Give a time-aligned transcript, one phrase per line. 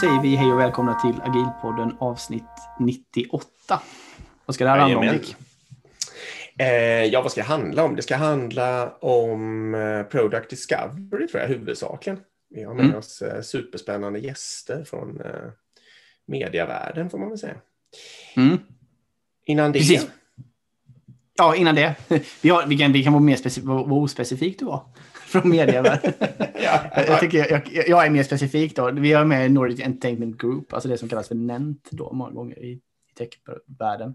[0.00, 2.42] säger vi hej och välkomna till Agilpodden avsnitt
[2.80, 3.80] 98.
[4.46, 5.36] Vad ska det här handla om, Dick?
[6.58, 7.96] Eh, ja, vad ska det handla om?
[7.96, 12.20] Det ska handla om eh, Product Discovery, tror jag, huvudsakligen.
[12.50, 12.96] Vi har med mm.
[12.96, 15.30] oss eh, superspännande gäster från eh,
[16.26, 17.56] mediavärlden, får man väl säga.
[18.36, 18.58] Mm.
[19.46, 19.78] Innan det...
[19.78, 20.08] Precis.
[21.36, 21.94] Ja, innan det.
[22.40, 24.84] Vi, har, vi, kan, vi kan vara mer specif vad ospecifikt du var
[25.30, 26.12] från medievärlden.
[26.54, 28.90] ja, jag, tycker jag, jag, är mer specifik då.
[28.90, 32.58] Vi har med Nordic Entertainment Group, alltså det som kallas för NENT då många gånger
[32.58, 32.80] i, i
[33.18, 34.14] techvärlden.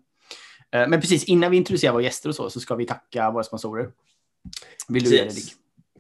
[0.71, 3.43] Eh, men precis innan vi introducerar våra gäster och så, så ska vi tacka våra
[3.43, 3.89] sponsorer.
[4.87, 5.53] Vill du göra det, Dick?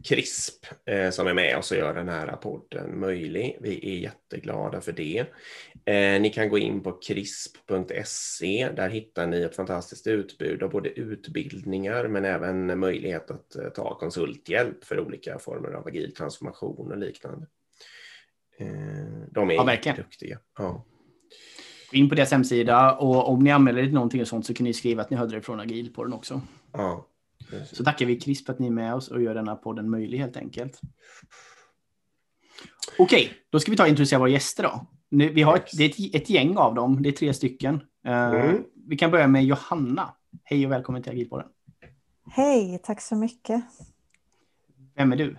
[0.03, 3.57] CRISP eh, som är med oss och gör den här podden möjlig.
[3.61, 5.19] Vi är jätteglada för det.
[5.85, 8.69] Eh, ni kan gå in på crisp.se.
[8.75, 13.97] Där hittar ni ett fantastiskt utbud av både utbildningar men även möjlighet att eh, ta
[13.99, 17.47] konsulthjälp för olika former av agil transformation och liknande.
[18.59, 18.67] Eh,
[19.31, 19.97] de är ja, verkligen.
[19.97, 20.39] duktiga.
[20.57, 20.85] Ja.
[21.91, 24.53] Gå in på deras hemsida och om ni anmäler er till någonting och sånt så
[24.53, 26.41] kan ni skriva att ni hörde det från agil på den också.
[26.73, 27.07] Ja.
[27.71, 30.37] Så tackar vi CRISP att ni är med oss och gör denna podden möjlig helt
[30.37, 30.79] enkelt.
[32.97, 34.85] Okej, okay, då ska vi ta och introducera våra gäster då.
[35.09, 37.75] Nu, vi har ett, det är ett, ett, gäng av dem, det är tre stycken.
[38.07, 38.63] Uh, mm.
[38.87, 40.13] Vi kan börja med Johanna.
[40.43, 41.47] Hej och välkommen till Agilpodden.
[42.31, 43.63] Hej, tack så mycket.
[44.95, 45.37] Vem är du?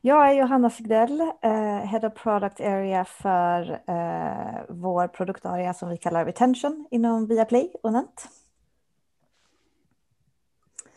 [0.00, 1.50] Jag är Johanna Sigdell, uh,
[1.84, 7.92] Head of Product Area för uh, vår produktarea som vi kallar Retention inom Viaplay och
[7.92, 8.28] Nent.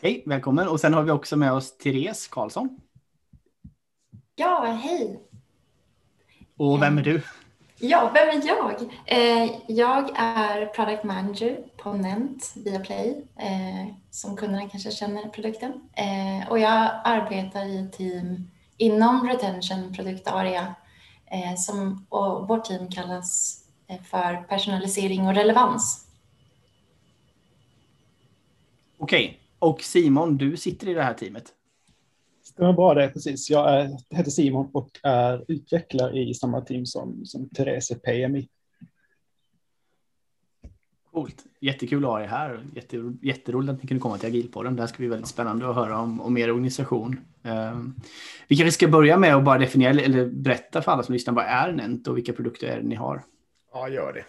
[0.00, 0.68] Hej, välkommen.
[0.68, 2.80] Och sen har vi också med oss Therese Karlsson.
[4.34, 5.20] Ja, hej.
[6.56, 7.22] Och vem är du?
[7.80, 8.82] Ja, vem är jag?
[9.06, 15.72] Eh, jag är product manager på Nent via Play, eh, som kunderna kanske känner produkten.
[15.92, 20.74] Eh, och jag arbetar i ett team inom retention produktarea
[21.56, 23.60] som, och vårt team kallas
[24.10, 26.06] för personalisering och relevans.
[28.98, 31.52] Okej, och Simon, du sitter i det här teamet.
[32.42, 33.50] Stämmer bra det, precis.
[33.50, 38.48] Jag är, heter Simon och är utvecklare i samma team som, som Therese PMI.
[41.12, 41.44] Coolt.
[41.60, 42.64] Jättekul att ha er här.
[42.74, 44.76] Jätte, jätteroligt att ni kunde komma till Agilpodden.
[44.76, 47.20] Det här ska bli väldigt spännande att höra om, om er organisation.
[47.42, 47.94] Um,
[48.48, 51.44] vi kanske ska börja med att bara definiera eller berätta för alla som lyssnar vad
[51.44, 53.22] är Nent och vilka produkter är det ni har?
[53.72, 54.24] Ja, gör det.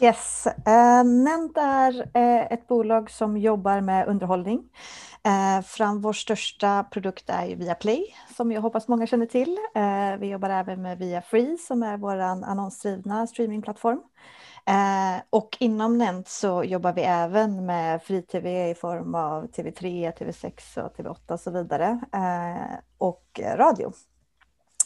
[0.00, 4.58] Yes, eh, uh, Nent är uh, ett bolag som jobbar med underhållning.
[5.26, 9.58] Uh, fram vår största produkt är ju Viaplay som jag hoppas många känner till.
[9.76, 14.02] Uh, vi jobbar även med Viafree som är vår annonsdrivna streamingplattform.
[14.70, 20.78] Uh, och inom Nent så jobbar vi även med fri-tv i form av TV3, TV6
[20.78, 22.00] och TV8 och så vidare.
[22.98, 23.92] och radio.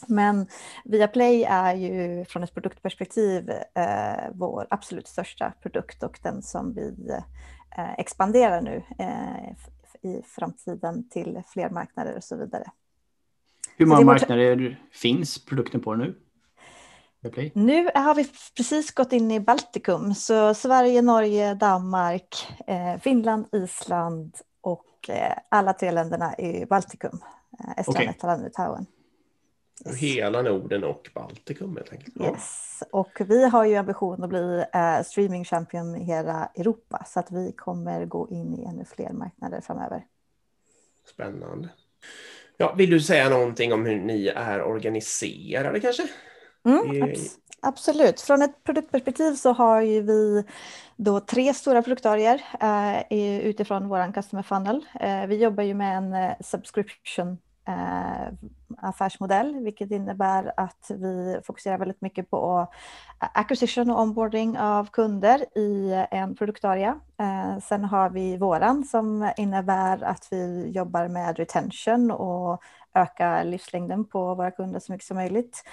[0.07, 0.47] Men
[0.85, 7.11] Viaplay är ju från ett produktperspektiv eh, vår absolut största produkt och den som vi
[7.77, 9.51] eh, expanderar nu eh,
[10.01, 12.71] i framtiden till fler marknader och så vidare.
[13.77, 16.15] Hur många marknader finns produkten på nu?
[17.21, 17.51] Viaplay?
[17.55, 18.27] Nu har vi
[18.57, 25.73] precis gått in i Baltikum, så Sverige, Norge, Danmark, eh, Finland, Island och eh, alla
[25.73, 27.19] tre länderna i Baltikum.
[27.59, 28.07] Eh, Estland, okay.
[28.07, 28.85] Lettland Litauen.
[29.85, 29.97] Yes.
[29.97, 32.15] Hela Norden och Baltikum helt enkelt.
[32.19, 32.25] Ja.
[32.25, 32.83] Yes.
[32.91, 37.31] Och vi har ju ambition att bli eh, streaming champion i hela Europa så att
[37.31, 40.05] vi kommer gå in i ännu fler marknader framöver.
[41.05, 41.69] Spännande.
[42.57, 46.07] Ja, vill du säga någonting om hur ni är organiserade kanske?
[46.65, 48.21] Mm, abs absolut.
[48.21, 50.43] Från ett produktperspektiv så har ju vi
[50.95, 54.85] då tre stora produktorier eh, utifrån vår customer funnel.
[54.99, 57.37] Eh, vi jobbar ju med en eh, subscription
[57.69, 58.33] Eh,
[58.77, 62.67] affärsmodell, vilket innebär att vi fokuserar väldigt mycket på
[63.17, 66.99] acquisition och onboarding av kunder i en produktarea.
[67.19, 72.63] Eh, sen har vi våran som innebär att vi jobbar med retention och
[72.93, 75.63] öka livslängden på våra kunder så mycket som möjligt.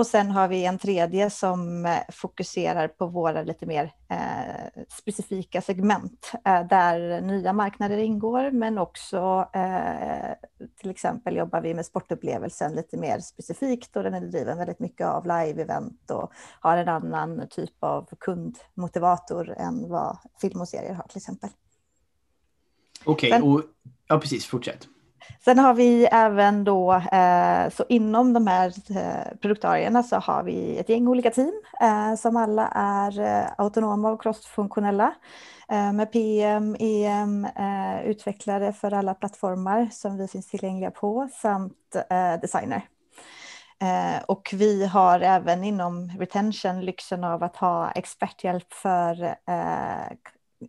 [0.00, 5.60] Och sen har vi en tredje som eh, fokuserar på våra lite mer eh, specifika
[5.60, 10.32] segment eh, där nya marknader ingår men också eh,
[10.80, 15.06] till exempel jobbar vi med sportupplevelsen lite mer specifikt och den är driven väldigt mycket
[15.06, 21.04] av live-event och har en annan typ av kundmotivator än vad film och serier har
[21.08, 21.50] till exempel.
[23.04, 23.68] Okej, okay,
[24.08, 24.88] ja precis, fortsätt.
[25.44, 30.78] Sen har vi även då, eh, så inom de här eh, produktarierna så har vi
[30.78, 35.14] ett gäng olika team eh, som alla är autonoma och crossfunktionella
[35.94, 37.46] med PM, EM,
[38.04, 41.96] utvecklare för alla plattformar som vi finns tillgängliga på samt
[42.42, 42.82] designer.
[44.26, 49.34] Och vi har även inom retention lyxen av att ha experthjälp för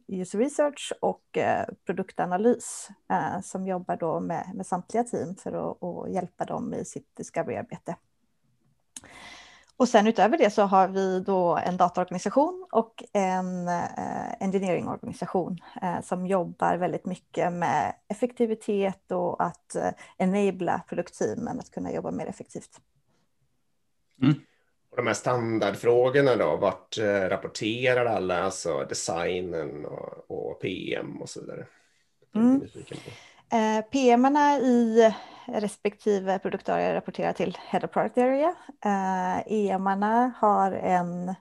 [0.07, 5.83] user research och eh, produktanalys eh, som jobbar då med, med samtliga team för att,
[5.83, 7.95] att hjälpa dem i sitt discovery-arbete.
[9.81, 16.01] Och sen utöver det så har vi då en dataorganisation och en eh, engineeringorganisation eh,
[16.01, 22.25] som jobbar väldigt mycket med effektivitet och att eh, enabla produktteamen att kunna jobba mer
[22.25, 22.81] effektivt.
[24.21, 24.35] Mm.
[24.91, 31.29] Och de här standardfrågorna då, vart eh, rapporterar alla, alltså designen och, och PM och
[31.29, 31.65] så vidare?
[32.35, 32.61] Mm.
[33.51, 34.25] Eh, PM
[34.61, 35.13] i
[35.47, 38.55] respektive produktarea rapporterar till Head of Product Area.
[38.85, 41.35] Eh, EMarna har en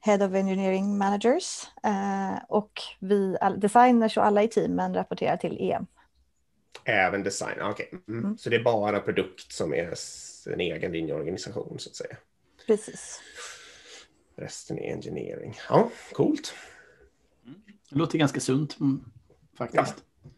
[0.00, 5.86] Head of Engineering Managers eh, och vi designers och alla i teamen rapporterar till EM.
[6.84, 7.88] Även design, okej.
[7.92, 7.98] Okay.
[8.08, 8.24] Mm.
[8.24, 8.38] Mm.
[8.38, 9.94] Så det är bara produkt som är
[10.52, 12.16] en egen linjeorganisation så att säga.
[12.66, 13.20] Precis.
[14.36, 15.58] Resten är engineering.
[15.68, 16.54] Ja, coolt.
[17.90, 19.04] Det låter ganska sunt mm,
[19.58, 19.94] faktiskt.
[20.22, 20.30] Ja.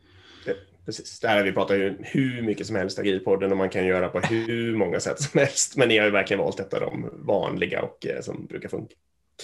[0.45, 1.21] Det, precis.
[1.21, 4.21] Det här vi pratat ju hur mycket som helst agilpodden och man kan göra på
[4.21, 5.77] hur många sätt som helst.
[5.77, 8.95] Men ni har ju verkligen valt detta de vanliga och eh, som brukar funka.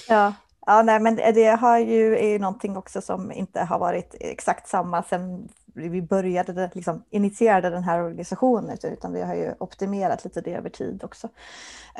[0.08, 0.34] Ja,
[0.66, 4.68] Ja, nej, men det har ju, är ju någonting också som inte har varit exakt
[4.68, 10.40] samma sedan vi började, liksom, initierade den här organisationen, utan vi har ju optimerat lite
[10.40, 11.28] det över tid också.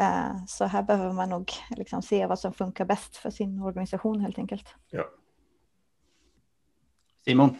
[0.00, 4.20] Uh, så här behöver man nog liksom se vad som funkar bäst för sin organisation
[4.20, 4.74] helt enkelt.
[4.90, 5.04] Ja.
[7.24, 7.56] Simon?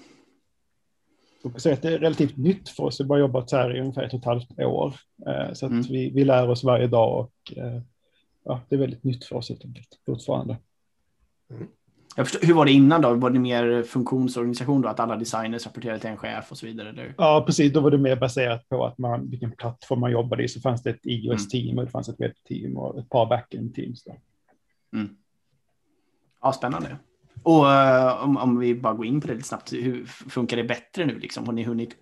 [1.43, 3.77] Jag säga att det är relativt nytt för oss, vi har bara jobbat så här
[3.77, 4.95] i ungefär ett och ett halvt år.
[5.27, 5.83] Uh, så att mm.
[5.83, 7.81] vi, vi lär oss varje dag och uh,
[8.45, 10.57] ja, det är väldigt nytt för oss helt enkelt fortfarande.
[11.51, 11.69] Mm.
[12.17, 13.15] Jag förstår, hur var det innan då?
[13.15, 14.89] Var det mer funktionsorganisation då?
[14.89, 16.89] Att alla designers rapporterade till en chef och så vidare?
[16.89, 17.15] Eller?
[17.19, 17.73] Ja, precis.
[17.73, 20.49] Då var det mer baserat på att man, vilken plattform man jobbade i.
[20.49, 21.79] Så fanns det ett iOS-team mm.
[21.79, 24.07] och det fanns ett webbteam och ett par backend-teams.
[24.95, 25.17] Mm.
[26.43, 26.97] Ja, spännande.
[27.43, 29.73] Och uh, om, om, vi bara går in på det lite snabbt.
[29.73, 31.19] Hur funkar det bättre nu?
[31.19, 31.47] Liksom?
[31.47, 31.97] Har ni hunnit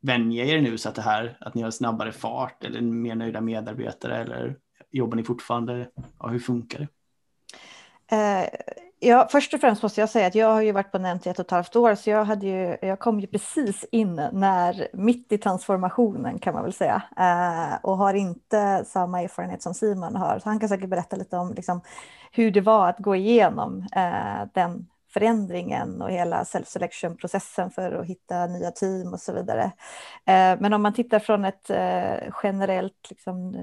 [0.00, 3.40] vänja er nu så att det här, att ni har snabbare fart eller mer nöjda
[3.40, 4.56] medarbetare eller
[4.90, 5.88] jobbar ni fortfarande?
[6.18, 6.88] Ja, hur funkar det?
[9.04, 11.30] Ja, först och främst måste jag säga att jag har ju varit på Nent i
[11.30, 14.88] ett och ett halvt år, så jag, hade ju, jag kom ju precis in när,
[14.92, 20.16] mitt i transformationen kan man väl säga, eh, och har inte samma erfarenhet som Simon
[20.16, 20.38] har.
[20.38, 21.80] Så han kan säkert berätta lite om liksom,
[22.32, 28.46] hur det var att gå igenom eh, den förändringen och hela self-selection-processen för att hitta
[28.46, 29.62] nya team och så vidare.
[30.26, 33.54] Eh, men om man tittar från ett eh, generellt liksom,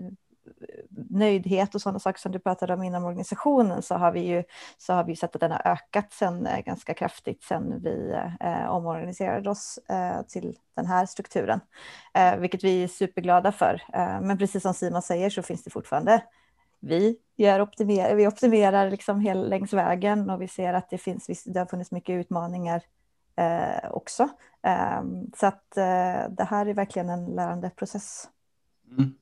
[1.19, 4.43] nöjdhet och sådana saker som du pratade om inom organisationen så har vi ju
[4.77, 8.69] så har vi sett att den har ökat sen eh, ganska kraftigt sen vi eh,
[8.69, 11.59] omorganiserade oss eh, till den här strukturen,
[12.13, 13.81] eh, vilket vi är superglada för.
[13.93, 16.21] Eh, men precis som Simon säger så finns det fortfarande
[16.79, 21.43] vi, gör optimer vi optimerar liksom hel, längs vägen och vi ser att det finns,
[21.45, 22.81] det har funnits mycket utmaningar
[23.35, 24.29] eh, också.
[24.63, 25.01] Eh,
[25.37, 28.29] så att eh, det här är verkligen en lärande process.
[28.91, 29.13] Mm.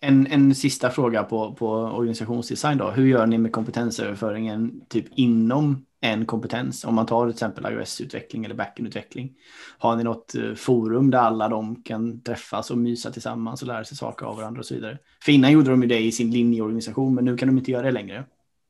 [0.00, 2.90] En, en sista fråga på, på organisationsdesign då.
[2.90, 6.84] Hur gör ni med kompetensöverföringen typ inom en kompetens?
[6.84, 9.32] Om man tar till exempel iOS-utveckling eller backend-utveckling.
[9.78, 13.84] Har ni något eh, forum där alla de kan träffas och mysa tillsammans och lära
[13.84, 14.98] sig saker av varandra och så vidare?
[15.24, 17.82] För innan gjorde de ju det i sin linjeorganisation, men nu kan de inte göra
[17.82, 18.24] det längre.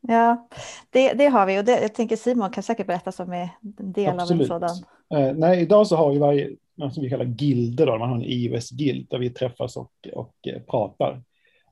[0.09, 0.49] Ja,
[0.91, 3.49] det, det har vi och det, jag tänker Simon kan säkert berätta som är
[3.79, 4.51] en del Absolut.
[4.51, 4.85] av en sådan.
[5.29, 8.17] Eh, nej, idag så har ju varje något som vi kallar gilder, då, man har
[8.17, 11.23] en iOS-gild där vi träffas och, och eh, pratar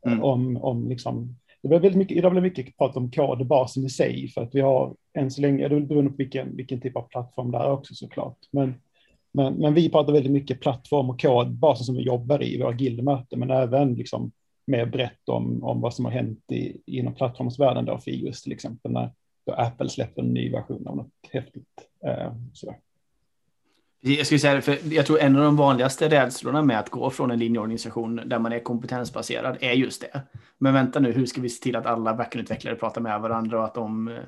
[0.06, 0.22] mm.
[0.22, 4.28] om, om liksom, det blir väldigt mycket, idag blir mycket prat om kodbasen i sig,
[4.28, 7.50] för att vi har än så länge, det beror på vilken, vilken typ av plattform
[7.50, 8.74] det är också såklart, men,
[9.32, 13.38] men, men vi pratar väldigt mycket plattform och kodbasen som vi jobbar i, våra gildmöten,
[13.38, 14.32] men även liksom
[14.66, 18.52] mer brett om, om vad som har hänt i, inom plattformsvärlden då för iOS till
[18.52, 19.10] exempel, när
[19.46, 21.88] Apple släpper en ny version av något häftigt.
[22.06, 22.76] Eh, sådär.
[24.04, 27.30] Jag skulle säga för jag tror en av de vanligaste rädslorna med att gå från
[27.30, 30.22] en linjeorganisation där man är kompetensbaserad är just det.
[30.58, 33.64] Men vänta nu, hur ska vi se till att alla backendutvecklare pratar med varandra och
[33.64, 34.18] att de eh,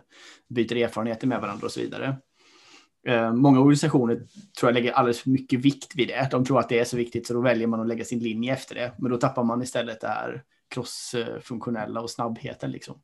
[0.48, 2.16] byter erfarenheter med varandra och så vidare.
[3.06, 4.14] Eh, många organisationer
[4.60, 6.28] tror jag lägger alldeles för mycket vikt vid det.
[6.30, 8.52] De tror att det är så viktigt så då väljer man att lägga sin linje
[8.52, 8.92] efter det.
[8.98, 10.42] Men då tappar man istället det här
[10.74, 12.96] crossfunktionella och snabbheten liksom.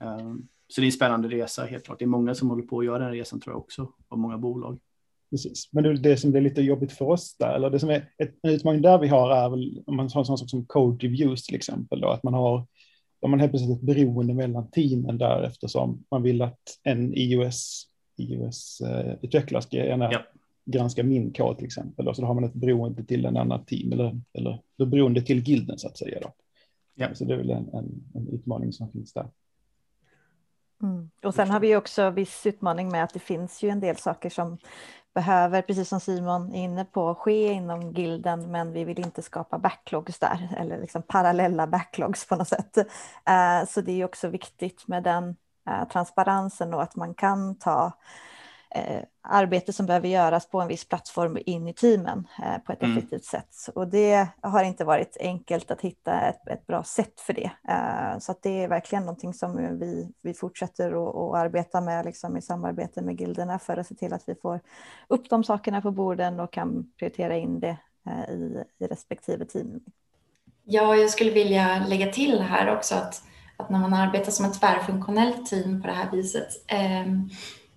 [0.00, 0.34] Eh,
[0.68, 1.98] så det är en spännande resa helt klart.
[1.98, 4.38] Det är många som håller på att göra den resan tror jag också, och många
[4.38, 4.78] bolag.
[5.32, 5.68] Precis.
[5.72, 8.34] Men det, det som blir lite jobbigt för oss där, eller det som är ett,
[8.42, 11.06] en utmaning där vi har är väl om man har en sån sak som code
[11.06, 12.66] reviews till exempel, då, att man har
[13.20, 17.86] om man helt plötsligt ett beroende mellan teamen där eftersom man vill att en iOS,
[18.16, 20.20] iOS-utvecklare uh, ska gärna ja.
[20.64, 23.64] granska min kod till exempel, och så då har man ett beroende till en annan
[23.64, 26.18] team eller, eller beroende till gilden så att säga.
[26.22, 26.32] Då.
[26.94, 27.14] Ja.
[27.14, 29.26] Så det är väl en, en, en utmaning som finns där.
[30.82, 31.10] Mm.
[31.24, 34.30] Och sen har vi också viss utmaning med att det finns ju en del saker
[34.30, 34.58] som
[35.14, 39.58] behöver, precis som Simon är inne på, ske inom gilden, men vi vill inte skapa
[39.58, 42.76] backlogs där, eller liksom parallella backlogs på något sätt.
[42.78, 45.36] Uh, så det är också viktigt med den
[45.70, 47.92] uh, transparensen och att man kan ta eh,
[49.22, 52.98] arbete som behöver göras på en viss plattform in i teamen eh, på ett mm.
[52.98, 53.54] effektivt sätt.
[53.74, 57.50] Och det har inte varit enkelt att hitta ett, ett bra sätt för det.
[57.68, 62.42] Eh, så det är verkligen någonting som vi, vi fortsätter att arbeta med liksom i
[62.42, 64.60] samarbete med gilderna för att se till att vi får
[65.08, 67.76] upp de sakerna på borden och kan prioritera in det
[68.06, 69.80] eh, i, i respektive team.
[70.64, 73.22] Ja, jag skulle vilja lägga till här också att,
[73.56, 77.06] att när man arbetar som ett tvärfunktionellt team på det här viset eh, Eh,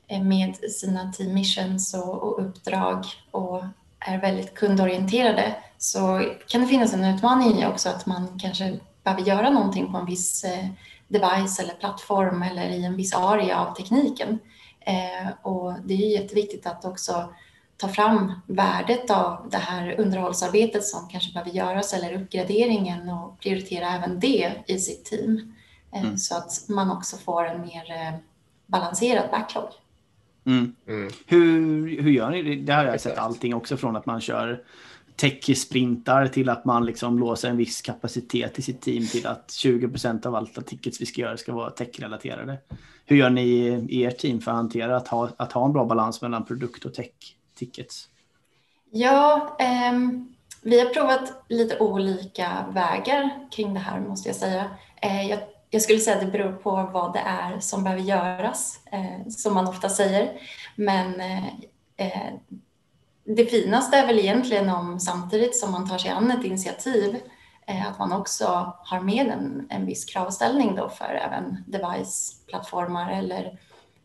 [0.09, 3.63] med sina team missions och, och uppdrag och
[4.00, 9.24] är väldigt kundorienterade så kan det finnas en utmaning i också att man kanske behöver
[9.24, 10.65] göra någonting på en viss eh,
[11.07, 14.39] device eller plattform eller i en viss area av tekniken.
[14.79, 17.33] Eh, och det är jätteviktigt att också
[17.77, 23.89] ta fram värdet av det här underhållsarbetet som kanske behöver göras eller uppgraderingen och prioritera
[23.89, 25.53] även det i sitt team
[25.91, 26.17] mm.
[26.17, 28.19] så att man också får en mer
[28.65, 29.69] balanserad backlog.
[30.45, 30.75] Mm.
[30.87, 31.11] Mm.
[31.25, 32.55] Hur, hur gör ni det?
[32.55, 34.63] Det har jag sett allting också från att man kör
[35.15, 40.27] tech-sprintar till att man liksom låser en viss kapacitet i sitt team till att 20%
[40.27, 42.57] av alla tickets vi ska göra ska vara tech-relaterade.
[43.05, 43.41] Hur gör ni
[43.89, 46.85] i ert team för att hantera att ha, att ha en bra balans mellan produkt
[46.85, 48.09] och tech-tickets?
[48.91, 49.93] Ja, eh,
[50.61, 54.69] vi har provat lite olika vägar kring det här måste jag säga.
[55.01, 55.39] Eh, jag
[55.75, 59.53] jag skulle säga att det beror på vad det är som behöver göras, eh, som
[59.53, 60.41] man ofta säger.
[60.75, 61.48] Men eh,
[61.98, 62.34] eh,
[63.24, 67.17] det finaste är väl egentligen om samtidigt som man tar sig an ett initiativ
[67.67, 73.60] eh, att man också har med en, en viss kravställning då för även device-plattformar eller,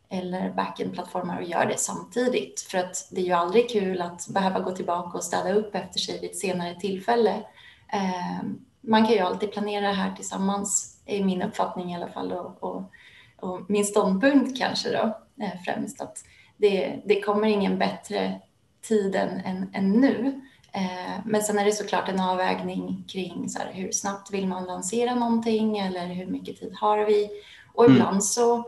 [0.09, 2.61] eller backend-plattformar och gör det samtidigt.
[2.61, 5.99] För att det är ju aldrig kul att behöva gå tillbaka och städa upp efter
[5.99, 7.35] sig vid ett senare tillfälle.
[7.93, 8.45] Eh,
[8.81, 12.63] man kan ju alltid planera det här tillsammans är min uppfattning i alla fall och,
[12.63, 12.83] och,
[13.37, 16.25] och min ståndpunkt kanske då eh, främst att
[16.57, 18.41] det, det kommer ingen bättre
[18.89, 20.41] tid än, än, än nu.
[20.73, 24.65] Eh, men sen är det såklart en avvägning kring så här, hur snabbt vill man
[24.65, 27.31] lansera någonting eller hur mycket tid har vi?
[27.75, 27.97] Och mm.
[27.97, 28.65] ibland så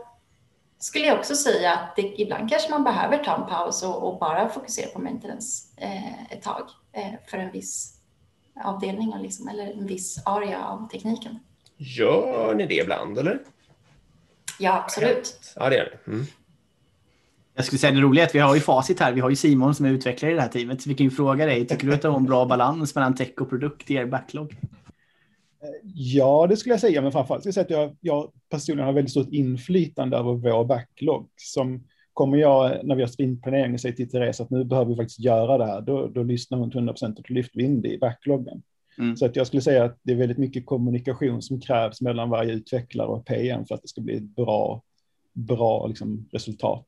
[0.79, 4.19] skulle jag också säga att det, ibland kanske man behöver ta en paus och, och
[4.19, 7.99] bara fokusera på maintenance eh, ett tag eh, för en viss
[8.63, 11.39] avdelning liksom, eller en viss area av tekniken.
[11.77, 13.39] Gör ni det ibland, eller?
[14.59, 15.53] Ja, absolut.
[15.55, 16.13] Ja, det gör ni.
[16.13, 16.25] Mm.
[17.55, 19.13] Jag skulle säga det roliga är att vi har ju facit här.
[19.13, 20.81] Vi har ju Simon som är utvecklare i det här teamet.
[20.81, 23.15] Så vi kan ju fråga dig, tycker du att du har en bra balans mellan
[23.15, 24.55] tech och produkt i er backlog?
[25.83, 28.93] Ja, det skulle jag säga, men framförallt skulle jag säga att jag, jag personligen har
[28.93, 31.29] väldigt stort inflytande över vår backlog.
[31.35, 34.95] Som kommer jag, när vi har sprintplanering, och säger till Therese att nu behöver vi
[34.95, 37.81] faktiskt göra det här, då, då lyssnar hon till 100 procent och lyfter vi in
[37.81, 38.61] det i backloggen.
[38.97, 39.17] Mm.
[39.17, 42.53] Så att jag skulle säga att det är väldigt mycket kommunikation som krävs mellan varje
[42.53, 44.81] utvecklare och PM för att det ska bli ett bra,
[45.33, 46.87] bra liksom, resultat.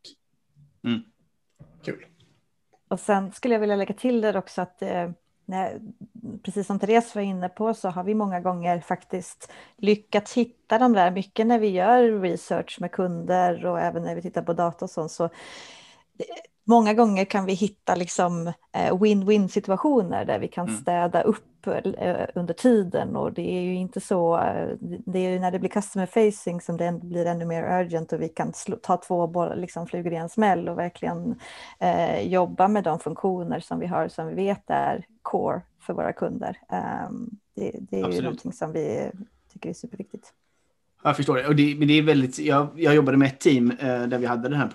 [0.83, 1.01] Mm.
[1.85, 2.05] Kul.
[2.87, 5.11] Och sen skulle jag vilja lägga till det också att eh,
[5.45, 5.79] när,
[6.43, 10.93] precis som Therese var inne på så har vi många gånger faktiskt lyckats hitta de
[10.93, 14.85] där, mycket när vi gör research med kunder och även när vi tittar på data
[14.85, 15.29] och sånt, så
[16.63, 20.81] många gånger kan vi hitta liksom eh, win-win situationer där vi kan mm.
[20.81, 25.39] städa upp eh, under tiden och det är ju inte så, eh, det är ju
[25.39, 28.97] när det blir customer facing som det blir ännu mer urgent och vi kan ta
[28.97, 31.39] två liksom flugor i en smäll och verkligen
[31.79, 36.13] eh, jobba med de funktioner som vi har som vi vet är core för våra
[36.13, 36.57] kunder.
[37.09, 38.17] Um, det, det, är Absolut.
[38.17, 39.11] ju någonting som vi
[39.53, 40.33] tycker är superviktigt.
[41.03, 41.47] Jag förstår det.
[41.47, 44.49] Och det, det är väldigt, jag, jag jobbade med ett team eh, där vi hade
[44.49, 44.67] den här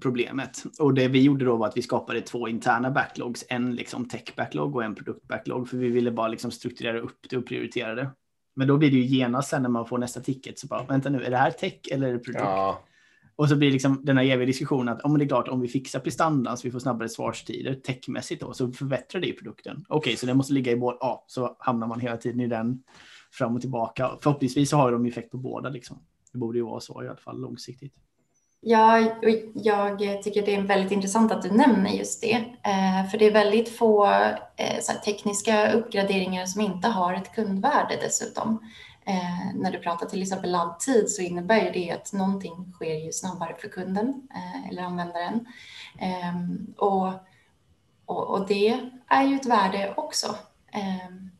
[0.00, 0.64] problemet.
[0.78, 4.76] Och det vi gjorde då var att vi skapade två interna backlogs, en liksom tech-backlog
[4.76, 8.10] och en produkt-backlog, för vi ville bara liksom strukturera upp det och prioritera det.
[8.56, 11.08] Men då blir det ju genast sen när man får nästa ticket så bara, vänta
[11.08, 12.44] nu, är det här tech eller är det produkt?
[12.44, 12.84] Ja.
[13.36, 15.60] Och så blir det liksom den här eviga diskussionen att om det är klart, om
[15.60, 19.84] vi fixar prestandan så vi får snabbare svarstider techmässigt då, så förbättrar det i produkten.
[19.88, 22.46] Okej, okay, så det måste ligga i båda, ja, så hamnar man hela tiden i
[22.46, 22.82] den
[23.32, 24.10] fram och tillbaka.
[24.22, 25.98] Förhoppningsvis så har de effekt på båda liksom.
[26.32, 27.94] Det borde ju vara så i alla fall långsiktigt.
[28.62, 28.98] Ja,
[29.98, 32.34] jag tycker det är väldigt intressant att du nämner just det.
[32.62, 34.06] Eh, för det är väldigt få
[34.56, 38.70] eh, tekniska uppgraderingar som inte har ett kundvärde dessutom.
[39.06, 43.54] Eh, när du pratar till exempel laddtid så innebär det att någonting sker ju snabbare
[43.58, 44.28] för kunden
[44.70, 45.46] eller användaren.
[45.98, 47.12] Ehm, och,
[48.06, 50.36] och, och det är ju ett värde också.
[50.72, 51.30] Ehm,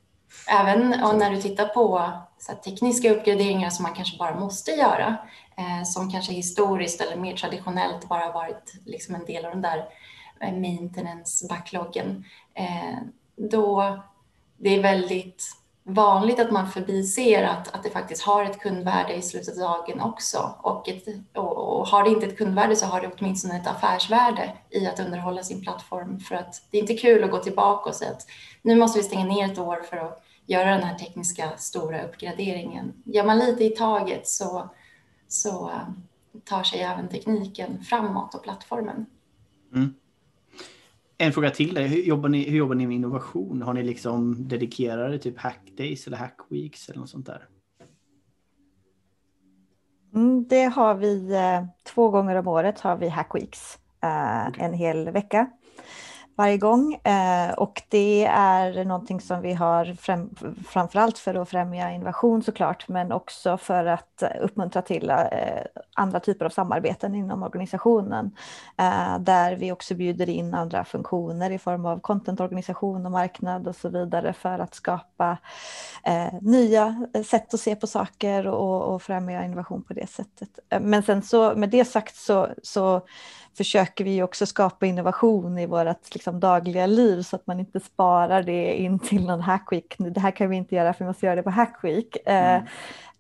[0.48, 5.16] även när du tittar på så tekniska uppgraderingar som man kanske bara måste göra,
[5.56, 9.88] eh, som kanske historiskt eller mer traditionellt bara varit liksom en del av den där
[10.40, 12.98] eh, maintenance-backloggen, eh,
[13.36, 13.98] då
[14.56, 19.22] det är väldigt vanligt att man förbiser att, att det faktiskt har ett kundvärde i
[19.22, 20.54] slutet av dagen också.
[20.62, 21.04] Och, ett,
[21.34, 25.00] och, och, har det inte ett kundvärde så har det åtminstone ett affärsvärde i att
[25.00, 26.20] underhålla sin plattform.
[26.20, 28.26] För att det är inte kul att gå tillbaka och säga att
[28.62, 32.92] nu måste vi stänga ner ett år för att göra den här tekniska stora uppgraderingen.
[33.04, 34.70] Gör man lite i taget så,
[35.28, 35.88] så eh,
[36.44, 39.06] tar sig även tekniken framåt och plattformen.
[39.74, 39.94] Mm.
[41.18, 41.86] En fråga till dig.
[41.86, 43.62] Hur jobbar, ni, hur jobbar ni med innovation?
[43.62, 47.48] Har ni liksom dedikerade typ hackdays eller hackweeks eller något sånt där?
[50.14, 51.64] Mm, det har vi eh,
[51.94, 53.78] två gånger om året har vi hackweeks.
[54.02, 54.64] Eh, okay.
[54.64, 55.50] En hel vecka
[56.40, 56.94] varje gång.
[56.94, 60.34] Eh, och det är någonting som vi har främ,
[60.68, 65.18] framförallt för att främja innovation såklart, men också för att uppmuntra till eh,
[65.94, 68.30] andra typer av samarbeten inom organisationen.
[68.78, 73.76] Eh, där vi också bjuder in andra funktioner i form av contentorganisation och marknad och
[73.76, 75.38] så vidare för att skapa
[76.40, 80.58] nya sätt att se på saker och, och främja innovation på det sättet.
[80.80, 83.02] Men sen så med det sagt så, så
[83.56, 88.42] försöker vi också skapa innovation i vårt liksom, dagliga liv så att man inte sparar
[88.42, 89.94] det in till någon hackweek.
[89.98, 92.16] Det här kan vi inte göra för vi måste göra det på hackweek.
[92.26, 92.66] Eh, mm.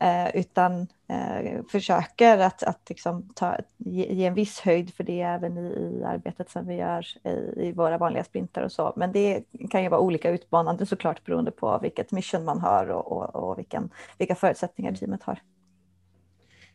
[0.02, 5.20] Eh, utan eh, försöker att, att liksom ta, ge, ge, en viss höjd för det
[5.20, 8.92] även i, i arbetet som vi gör i, i, våra vanliga sprintar och så.
[8.96, 13.12] Men det kan ju vara olika utmanande såklart beroende på vilket mission man har och,
[13.12, 15.38] och, och vilken, vilka förutsättningar teamet har.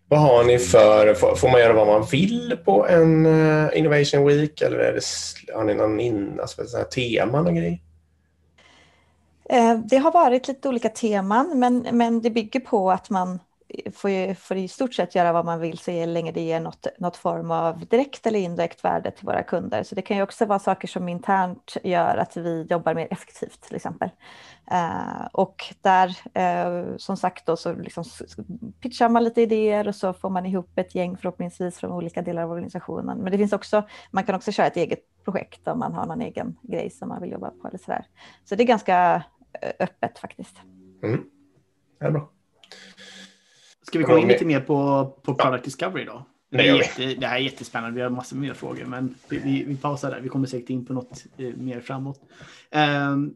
[0.08, 4.62] Vad har ni för, får man göra vad man vill på en eh, Innovation Week
[4.62, 5.02] eller är det,
[5.54, 6.64] har ni någon in, alltså,
[6.96, 7.80] teman och grejer?
[9.50, 13.40] Eh, det har varit lite olika teman men, men det bygger på att man
[13.94, 17.18] får, får i stort sett göra vad man vill så länge det ger något, något
[17.18, 19.84] form av direkt eller indirekt värde till våra kunder.
[19.84, 23.62] Så det kan ju också vara saker som internt gör att vi jobbar mer effektivt
[23.62, 24.10] till exempel.
[24.72, 28.04] Uh, och där, uh, som sagt, då, så liksom
[28.80, 32.44] pitchar man lite idéer och så får man ihop ett gäng förhoppningsvis från olika delar
[32.44, 33.18] av organisationen.
[33.18, 36.22] Men det finns också, man kan också köra ett eget projekt om man har någon
[36.22, 37.68] egen grej som man vill jobba på.
[37.68, 38.06] Eller sådär.
[38.46, 39.24] så det är ganska
[39.80, 40.62] öppet faktiskt.
[41.04, 41.24] Mm.
[42.00, 42.35] Det är bra.
[43.88, 46.26] Ska vi komma in lite mer på, på Product Discovery då?
[46.50, 47.96] Det, är jätte, det här är jättespännande.
[47.96, 50.20] Vi har massor mer frågor, men vi, vi, vi pausar där.
[50.22, 52.20] Vi kommer säkert in på något eh, mer framåt.
[53.12, 53.36] Um,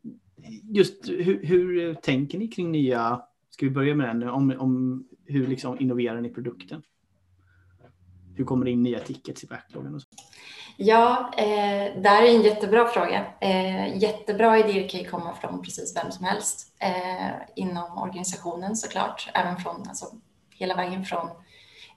[0.64, 5.48] just hur, hur, tänker ni kring nya, ska vi börja med den, om, om hur
[5.48, 6.82] liksom innoverar ni produkten?
[8.36, 9.96] Hur kommer det in nya tickets i backloggen?
[9.96, 10.08] Och så?
[10.78, 13.26] Ja, eh, det här är en jättebra fråga.
[13.42, 19.30] Eh, jättebra idéer kan ju komma från precis vem som helst eh, inom organisationen såklart,
[19.34, 20.06] även från alltså,
[20.60, 21.30] hela vägen från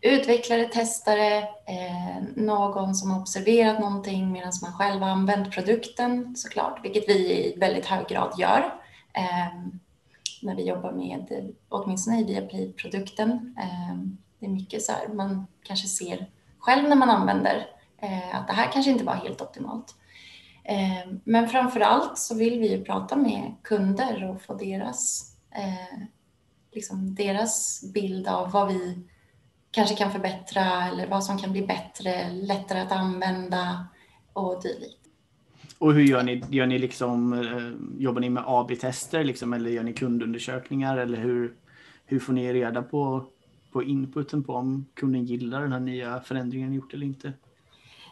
[0.00, 6.84] utvecklare, testare, eh, någon som har observerat någonting medan man själv har använt produkten såklart,
[6.84, 8.74] vilket vi i väldigt hög grad gör
[9.12, 9.62] eh,
[10.42, 13.56] när vi jobbar med, åtminstone i Viaplay-produkten.
[13.58, 13.96] Eh,
[14.38, 16.26] det är mycket så här, man kanske ser
[16.58, 17.66] själv när man använder
[17.98, 19.94] eh, att det här kanske inte var helt optimalt.
[20.64, 25.98] Eh, men framför allt så vill vi ju prata med kunder och få deras, eh,
[26.72, 28.98] liksom deras bild av vad vi
[29.70, 33.86] kanske kan förbättra eller vad som kan bli bättre, lättare att använda
[34.32, 34.98] och dylikt.
[35.78, 36.42] Och hur gör ni?
[36.50, 41.54] Gör ni liksom, eh, jobbar ni med AB-tester liksom, eller gör ni kundundersökningar eller hur,
[42.06, 43.24] hur får ni reda på,
[43.72, 47.32] på inputen på om kunden gillar den här nya förändringen ni gjort eller inte?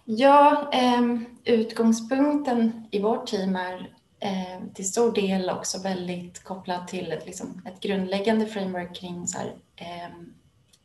[0.05, 7.13] Ja, eh, utgångspunkten i vårt team är eh, till stor del också väldigt kopplad till
[7.13, 10.11] ett, liksom, ett grundläggande framework kring så här, eh,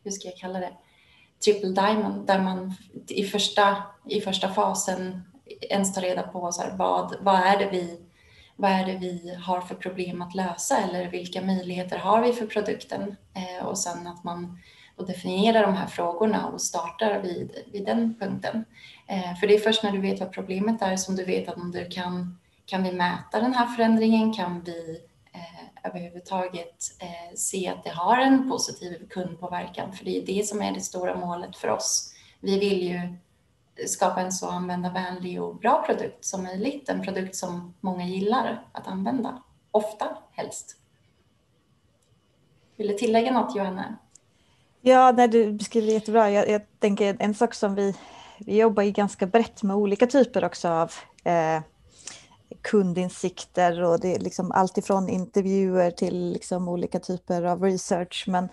[0.04, 0.74] hur ska jag kalla det,
[1.46, 2.74] triple diamond, där man
[3.08, 5.22] i första, i första fasen
[5.70, 8.00] ens tar reda på så här, vad, vad, är det vi,
[8.56, 12.46] vad är det vi har för problem att lösa eller vilka möjligheter har vi för
[12.46, 14.60] produkten eh, och sen att man
[14.96, 18.66] och definierar de här frågorna och startar vid, vid den punkten.
[19.08, 21.56] Eh, för det är först när du vet vad problemet är som du vet att
[21.56, 25.02] om du kan, kan vi mäta den här förändringen, kan vi
[25.34, 30.62] eh, överhuvudtaget eh, se att det har en positiv kundpåverkan, för det är det som
[30.62, 32.14] är det stora målet för oss.
[32.40, 33.18] Vi vill ju
[33.88, 38.88] skapa en så användarvänlig och bra produkt som möjligt, en produkt som många gillar att
[38.88, 40.78] använda, ofta helst.
[42.76, 43.96] Vill du tillägga något Johanna?
[44.82, 46.32] Ja, nej, du beskriver det jättebra.
[46.32, 47.96] Jag, jag tänker en sak som vi,
[48.40, 50.92] vi jobbar ju ganska brett med olika typer också av
[51.24, 51.62] eh,
[52.62, 58.26] kundinsikter och det är liksom allt ifrån intervjuer till liksom olika typer av research.
[58.28, 58.50] Men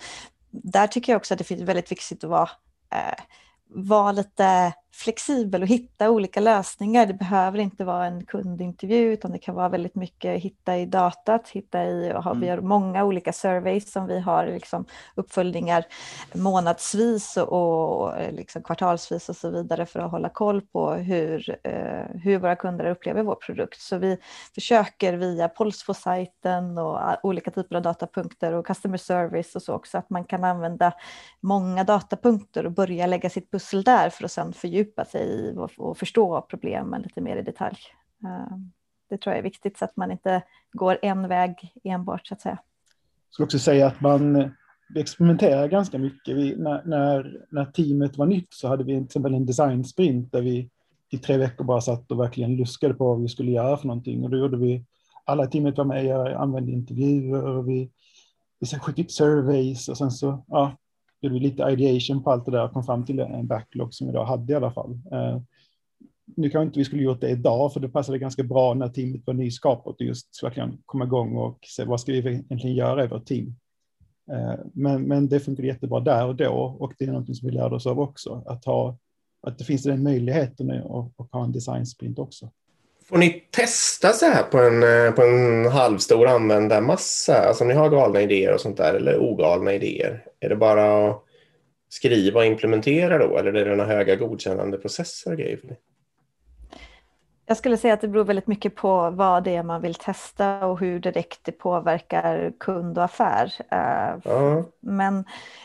[0.51, 2.51] där tycker jag också att det är väldigt viktigt att vara,
[2.93, 3.25] eh,
[3.69, 7.07] vara lite flexibel och hitta olika lösningar.
[7.07, 11.49] Det behöver inte vara en kundintervju utan det kan vara väldigt mycket hitta i datat,
[11.49, 15.85] hitta i, och ha, vi har många olika surveys som vi har liksom uppföljningar
[16.35, 22.21] månadsvis och, och liksom kvartalsvis och så vidare för att hålla koll på hur, eh,
[22.23, 23.81] hur våra kunder upplever vår produkt.
[23.81, 24.19] Så vi
[24.55, 30.11] försöker via Polsfo-sajten och olika typer av datapunkter och customer service och så också att
[30.11, 30.93] man kan använda
[31.41, 35.55] många datapunkter och börja lägga sitt pussel där för att sedan fördjupa fördjupa sig i
[35.77, 37.79] och förstå problemen lite mer i detalj.
[38.25, 38.57] Eh,
[39.11, 40.43] det tror jag är viktigt så att man inte
[40.73, 42.59] går en väg enbart så att säga.
[43.29, 44.53] Jag skulle också säga att man
[44.97, 46.37] experimenterar ganska mycket.
[46.37, 50.33] Vi, när, när, när, teamet var nytt så hade vi till exempel en design sprint
[50.33, 50.71] där vi
[51.11, 54.25] i tre veckor bara satt och verkligen luskade på vad vi skulle göra för någonting.
[54.25, 54.85] Och då gjorde vi,
[55.25, 57.91] alla teamet var med, jag använde intervjuer och vi,
[58.61, 60.77] vi skickade ut surveys och sen så ja,
[61.23, 64.07] gjorde vi lite ideation på allt det där och kom fram till en backlog som
[64.07, 64.99] vi då hade i alla fall.
[65.13, 65.41] Eh,
[66.37, 69.27] nu kanske inte vi skulle gjort det idag, för det passade ganska bra när teamet
[69.27, 73.09] var nyskapat och just verkligen komma igång och se vad ska vi egentligen göra i
[73.09, 73.55] vårt team.
[74.33, 77.55] Eh, men, men det funkade jättebra där och då och det är något som vi
[77.55, 78.97] lärde oss av också, att, ha,
[79.43, 82.51] att det finns den möjligheten att, att ha en design sprint också.
[83.13, 87.49] Får ni testa så här på en, eh, på en halvstor användarmassa?
[87.49, 90.25] Alltså om ni har galna idéer och sånt där eller ogalna idéer.
[90.41, 91.23] Är det bara att
[91.89, 95.57] skriva och implementera då eller är det några höga godkännande processer och grejer?
[95.57, 95.77] För det?
[97.47, 100.67] Jag skulle säga att det beror väldigt mycket på vad det är man vill testa
[100.67, 103.53] och hur direkt det påverkar kund och affär.
[104.25, 104.65] Mm.
[104.81, 105.25] Men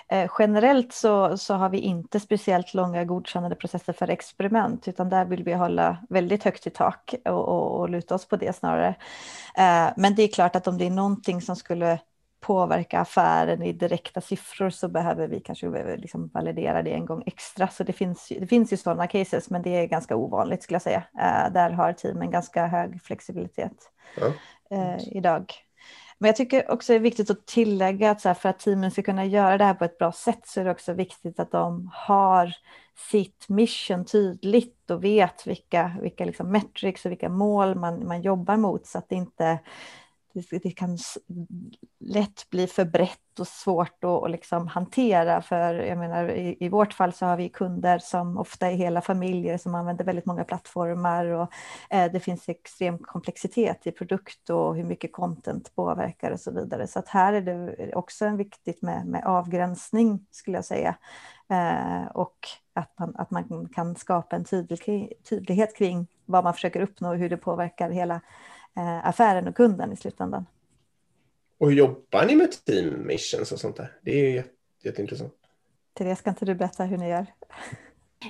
[0.09, 5.25] eh, generellt så, så har vi inte speciellt långa godkännande processer för experiment utan där
[5.25, 8.95] vill vi hålla väldigt högt i tak och, och, och luta oss på det snarare.
[9.57, 11.99] Eh, men det är klart att om det är någonting som skulle
[12.39, 17.67] påverka affären i direkta siffror så behöver vi kanske liksom validera det en gång extra.
[17.67, 20.81] Så det finns, det finns ju sådana cases, men det är ganska ovanligt skulle jag
[20.81, 21.03] säga.
[21.15, 24.27] Uh, där har teamen ganska hög flexibilitet ja.
[24.77, 25.53] uh, idag.
[26.17, 28.91] Men jag tycker också det är viktigt att tillägga att så här, för att teamen
[28.91, 31.51] ska kunna göra det här på ett bra sätt så är det också viktigt att
[31.51, 32.53] de har
[33.11, 38.57] sitt mission tydligt och vet vilka, vilka liksom metrics och vilka mål man, man jobbar
[38.57, 39.59] mot så att det inte
[40.33, 40.97] det, kan
[41.99, 45.41] lätt bli för brett och svårt att liksom hantera.
[45.41, 49.01] För jag menar, i, i, vårt fall så har vi kunder som ofta är hela
[49.01, 51.51] familjer som använder väldigt många plattformar och
[51.89, 56.87] eh, det finns extrem komplexitet i produkt och hur mycket content påverkar och så vidare.
[56.87, 60.95] Så att här är det också viktigt med, med avgränsning skulle jag säga.
[61.49, 62.37] Eh, och
[62.73, 67.17] att man, att man kan skapa en tydlig, tydlighet kring vad man försöker uppnå och
[67.17, 68.21] hur det påverkar hela
[69.03, 70.45] affären och kunden i slutändan.
[71.59, 73.91] Och hur jobbar ni med team missions och sånt där?
[74.01, 74.49] Det är jätte,
[74.83, 75.33] jätteintressant.
[75.93, 77.25] Therese, kan inte du berätta hur ni gör?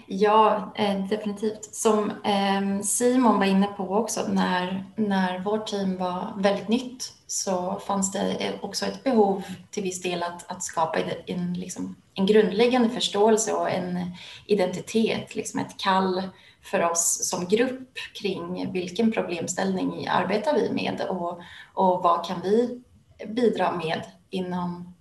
[0.08, 1.76] Ja, eh, definitivt.
[1.76, 7.80] Som eh, Simon var inne på också, när, när vårt team var väldigt nytt så
[7.80, 12.90] fanns det också ett behov till viss del att, att skapa en, liksom, en grundläggande
[12.90, 14.00] förståelse och en
[14.46, 16.24] identitet, liksom ett kall
[16.72, 17.90] för oss som grupp
[18.22, 21.42] kring vilken problemställning arbetar vi med och,
[21.74, 22.82] och vad kan vi
[23.28, 24.94] bidra med inom,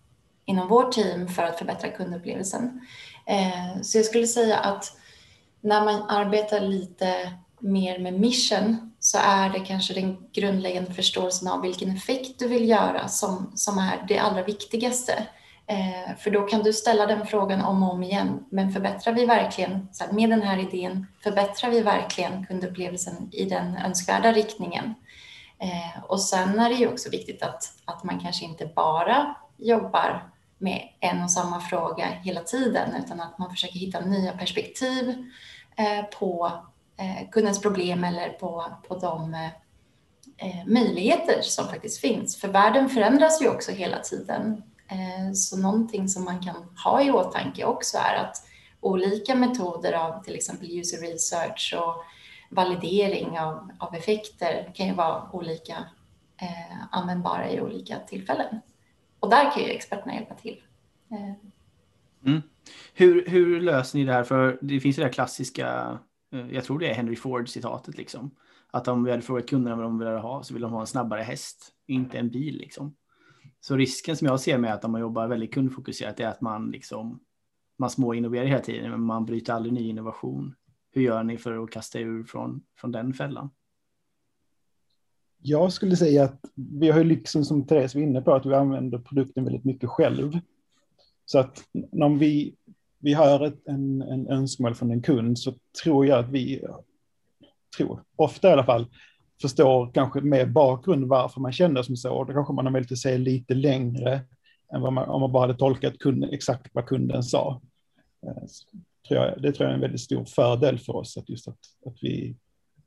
[0.45, 2.87] inom vårt team för att förbättra kundupplevelsen.
[3.27, 4.97] Eh, så jag skulle säga att
[5.61, 11.63] när man arbetar lite mer med mission så är det kanske den grundläggande förståelsen av
[11.63, 15.27] vilken effekt du vill göra som, som är det allra viktigaste.
[15.69, 18.45] Eh, för då kan du ställa den frågan om och om igen.
[18.51, 23.45] Men förbättrar vi verkligen, så här, med den här idén, förbättrar vi verkligen kundupplevelsen i
[23.45, 24.95] den önskvärda riktningen?
[25.59, 30.31] Eh, och sen är det ju också viktigt att, att man kanske inte bara jobbar
[30.59, 35.25] med en och samma fråga hela tiden, utan att man försöker hitta nya perspektiv
[35.77, 36.53] eh, på
[36.97, 39.47] eh, kundens problem eller på, på de eh,
[40.39, 42.37] eh möjligheter som faktiskt finns.
[42.37, 47.11] För världen förändras ju också hela tiden Eh, så någonting som man kan ha i
[47.11, 48.37] åtanke också är att
[48.81, 52.05] olika metoder av till exempel user research och
[52.51, 55.75] validering av, av effekter kan ju vara olika
[56.41, 58.61] eh, användbara i olika tillfällen.
[59.21, 60.63] Och där kan ju experterna hjälpa till.
[61.11, 61.33] Eh.
[62.27, 62.43] Mm.
[62.95, 64.25] Hur, hur löser ni det här?
[64.25, 65.99] För det finns ju det här klassiska,
[66.33, 68.31] eh, jag tror det är Henry Ford-citatet, liksom.
[68.71, 70.87] att om vi hade frågat kunderna vad de vill ha så vill de ha en
[70.87, 72.57] snabbare häst, inte en bil.
[72.57, 72.95] Liksom.
[73.67, 76.71] Så risken som jag ser med att om man jobbar väldigt kundfokuserat är att man
[76.71, 77.21] liksom
[77.79, 80.55] man små innoverar hela tiden, men man bryter aldrig ny innovation.
[80.93, 83.51] Hur gör ni för att kasta ur från, från den fällan?
[85.43, 88.55] Jag skulle säga att vi har ju liksom som Therese var inne på att vi
[88.55, 90.39] använder produkten väldigt mycket själv.
[91.25, 92.57] Så att om vi,
[92.99, 96.65] vi har ett, en, en önskemål från en kund så tror jag att vi,
[97.77, 98.87] tror, ofta i alla fall,
[99.43, 102.25] förstår kanske med bakgrund varför man känner som så.
[102.25, 104.21] Då kanske man har möjlighet att se lite längre
[104.75, 107.61] än vad man, om man bara hade tolkat kunden, exakt vad kunden sa.
[108.27, 108.43] Eh,
[109.09, 111.59] tror jag, det tror jag är en väldigt stor fördel för oss, att just att,
[111.87, 112.37] att vi,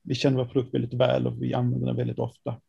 [0.02, 2.62] vi känner vår produkt väldigt väl och vi använder den väldigt ofta.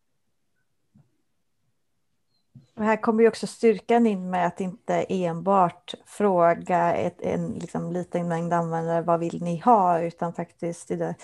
[2.81, 7.93] Och här kommer ju också styrkan in med att inte enbart fråga ett, en liksom,
[7.93, 11.15] liten mängd användare vad vill ni ha utan faktiskt i det,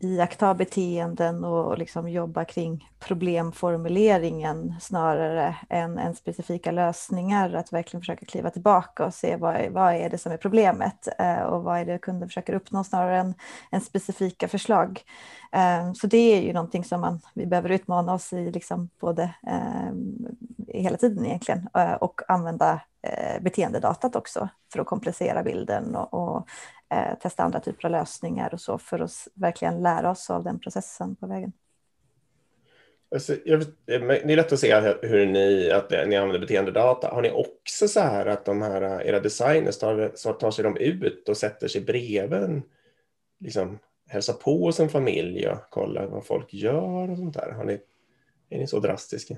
[0.00, 7.54] iaktta beteenden och liksom jobba kring problemformuleringen snarare än, än specifika lösningar.
[7.54, 11.40] Att verkligen försöka kliva tillbaka och se vad, vad är det som är problemet eh,
[11.40, 13.34] och vad är det kunden försöker uppnå snarare än,
[13.70, 15.02] än specifika förslag.
[15.52, 19.22] Eh, så det är ju någonting som man, vi behöver utmana oss i liksom både
[19.46, 19.92] eh,
[20.74, 26.48] hela tiden egentligen eh, och använda eh, beteendedatat också för att komplicera bilden och, och
[26.94, 30.58] eh, testa andra typer av lösningar och så för att verkligen lära oss av den
[30.58, 31.52] processen på vägen.
[33.14, 37.08] Alltså, jag, det är lätt att se hur ni, att ni använder beteendedata.
[37.08, 41.28] Har ni också så här att de här, era designers tar, tar sig de ut
[41.28, 42.62] och sätter sig bredvid
[43.40, 43.78] liksom,
[44.08, 47.52] hälsar på hos en familj och kollar vad folk gör och sånt där?
[47.52, 47.80] Har ni,
[48.48, 49.36] är ni så drastiska?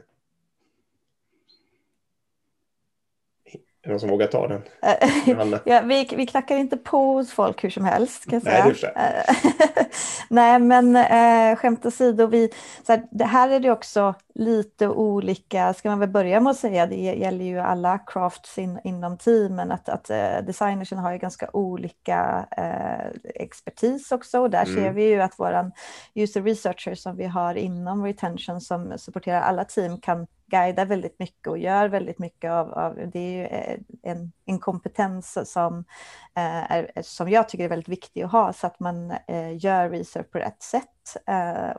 [3.45, 4.63] Är det någon som vågar ta den?
[5.65, 8.31] ja, vi, vi knackar inte på hos folk hur som helst.
[8.31, 8.95] Kan jag säga.
[10.29, 12.49] Nej, men äh, skämt åsido, vi,
[12.87, 16.57] så här, det här är det också lite olika, ska man väl börja med att
[16.57, 21.19] säga, det gäller ju alla crafts in, inom teamen, att, att uh, designersen har ju
[21.19, 24.75] ganska olika uh, expertis också och där mm.
[24.75, 25.73] ser vi ju att våran
[26.15, 31.47] user researcher som vi har inom retention som supporterar alla team kan guidar väldigt mycket
[31.47, 35.85] och gör väldigt mycket av, av det är ju eh, en, en kompetens som,
[36.37, 39.91] eh, är, som jag tycker är väldigt viktig att ha så att man eh, gör
[39.91, 40.92] research på rätt sätt eh,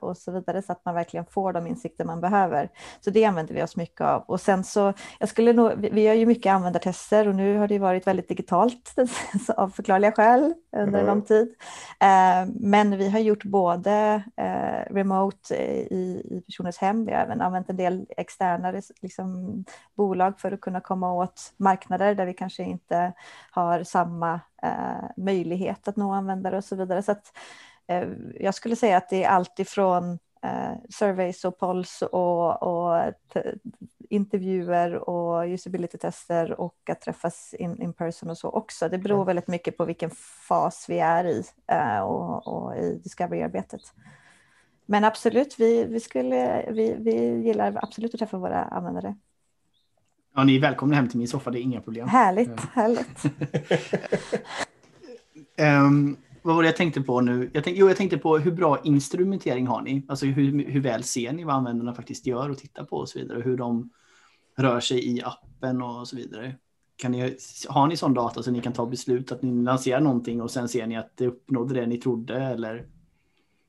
[0.02, 2.70] och så vidare så att man verkligen får de insikter man behöver.
[3.02, 4.22] Så det använder vi oss mycket av.
[4.22, 7.80] Och sen så, jag skulle nog, vi, gör ju mycket användartester och nu har det
[7.80, 8.96] varit väldigt digitalt
[9.58, 11.06] av förklarliga skäl under mm.
[11.06, 11.56] lång tid.
[12.00, 17.42] Eh, men vi har gjort både eh, remote i, i personers hem, vi har även
[17.42, 19.64] använt en del externa liksom,
[19.96, 23.14] bolag för att kunna komma åt marknader där vi kanske inte
[23.52, 27.04] har samma eh, möjlighet att nå användare och så vidare.
[27.04, 27.32] Så att,
[27.73, 27.73] Eh,
[28.40, 33.14] jag skulle säga att det är allt ifrån eh, surveys och polls och, och
[34.10, 38.90] intervjuer och usability-tester och att träffas in, in person och så också.
[38.90, 40.10] Det beror väldigt mycket på vilken
[40.48, 43.82] fas vi är i eh, och, och i discovery-arbetet.
[44.86, 49.16] Men absolut, vi, vi, skulle, vi, vi gillar absolut att träffa våra användare.
[50.36, 52.08] Ja, ni är välkomna hem till min soffa, det är inga problem.
[52.08, 53.26] Härligt, härligt.
[55.58, 57.50] um, vad var det jag tänkte på nu?
[57.54, 60.06] Jag tänkte, jo, jag tänkte på hur bra instrumentering har ni?
[60.08, 63.20] Alltså hur, hur väl ser ni vad användarna faktiskt gör och tittar på och så
[63.20, 63.42] vidare?
[63.42, 63.90] Hur de
[64.56, 66.56] rör sig i appen och så vidare.
[66.96, 70.42] Kan ni, har ni sån data så ni kan ta beslut att ni lanserar någonting
[70.42, 72.86] och sen ser ni att det uppnådde det ni trodde eller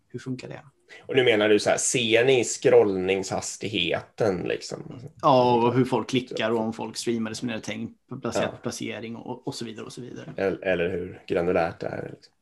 [0.09, 0.61] hur funkar det?
[1.07, 5.01] Och nu menar du så här, ser ni scrollningshastigheten liksom?
[5.23, 8.51] Ja, och hur folk klickar och om folk streamar det som ni hade tänkt, placerat
[8.53, 8.59] ja.
[8.63, 10.33] placering och, och så vidare och så vidare.
[10.37, 12.11] Eller, eller hur granulärt det är.
[12.15, 12.35] Liksom.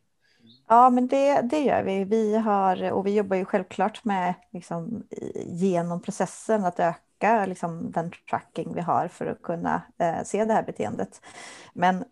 [0.72, 2.04] Ja, men det, det gör vi.
[2.04, 5.06] Vi har, och vi jobbar ju självklart med liksom,
[5.46, 10.52] genom processen att öka liksom, den tracking vi har för att kunna eh, se det
[10.54, 11.20] här beteendet.
[11.74, 12.04] Men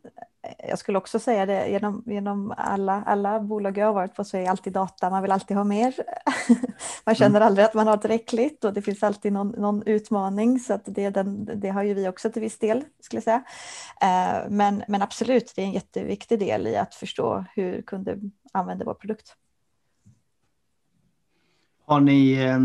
[0.69, 4.37] jag skulle också säga det, genom, genom alla, alla bolag jag har varit på så
[4.37, 5.95] är alltid data, man vill alltid ha mer.
[7.05, 7.47] man känner mm.
[7.47, 11.11] aldrig att man har tillräckligt och det finns alltid någon, någon utmaning så att det,
[11.11, 13.43] den, det har ju vi också till viss del skulle jag säga.
[14.01, 18.21] Eh, men, men absolut, det är en jätteviktig del i att förstå hur kunder
[18.53, 19.37] använder vår produkt.
[21.85, 22.59] Har ni eh,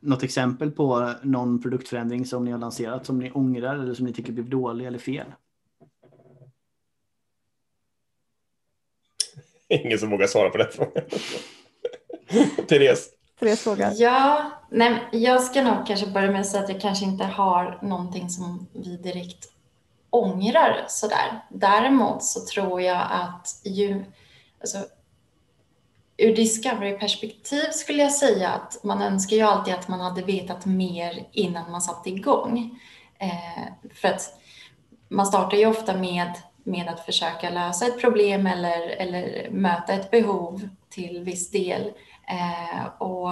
[0.00, 4.12] något exempel på någon produktförändring som ni har lanserat som ni ångrar eller som ni
[4.12, 5.26] tycker blev dålig eller fel?
[9.70, 11.04] Ingen som vågar svara på den frågan.
[12.68, 13.08] Therese?
[13.40, 13.92] Therese fråga.
[13.92, 17.78] Ja, nej, jag ska nog kanske börja med att säga att jag kanske inte har
[17.82, 19.48] någonting som vi direkt
[20.10, 21.44] ångrar sådär.
[21.48, 24.04] Däremot så tror jag att ju,
[24.60, 24.78] alltså,
[26.16, 31.28] ur discovery-perspektiv skulle jag säga att man önskar ju alltid att man hade vetat mer
[31.32, 32.80] innan man satte igång.
[33.18, 34.34] Eh, för att
[35.08, 36.32] man startar ju ofta med
[36.70, 41.92] med att försöka lösa ett problem eller, eller möta ett behov till viss del.
[42.28, 43.28] Eh, och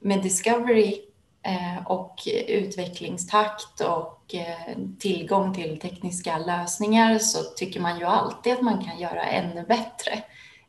[0.00, 1.00] med discovery
[1.42, 2.14] eh, och
[2.48, 8.98] utvecklingstakt och eh, tillgång till tekniska lösningar så tycker man ju alltid att man kan
[8.98, 10.12] göra ännu bättre.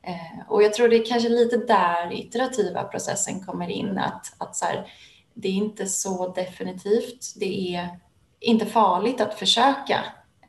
[0.04, 4.56] Eh, och jag tror det är kanske lite där iterativa processen kommer in, att, att
[4.56, 4.88] så här,
[5.34, 7.34] det är inte så definitivt.
[7.36, 8.00] Det är
[8.40, 10.00] inte farligt att försöka.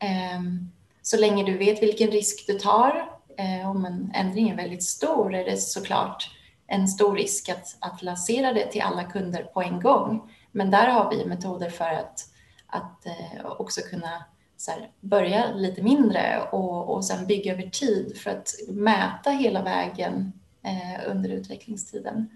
[0.00, 0.70] Ehm,
[1.04, 5.34] så länge du vet vilken risk du tar, eh, om en ändring är väldigt stor
[5.34, 6.30] är det såklart
[6.66, 10.34] en stor risk att, att lansera det till alla kunder på en gång.
[10.52, 12.20] Men där har vi metoder för att,
[12.66, 14.24] att eh, också kunna
[14.68, 20.32] här, börja lite mindre och, och sen bygga över tid för att mäta hela vägen
[20.62, 22.30] eh, under utvecklingstiden.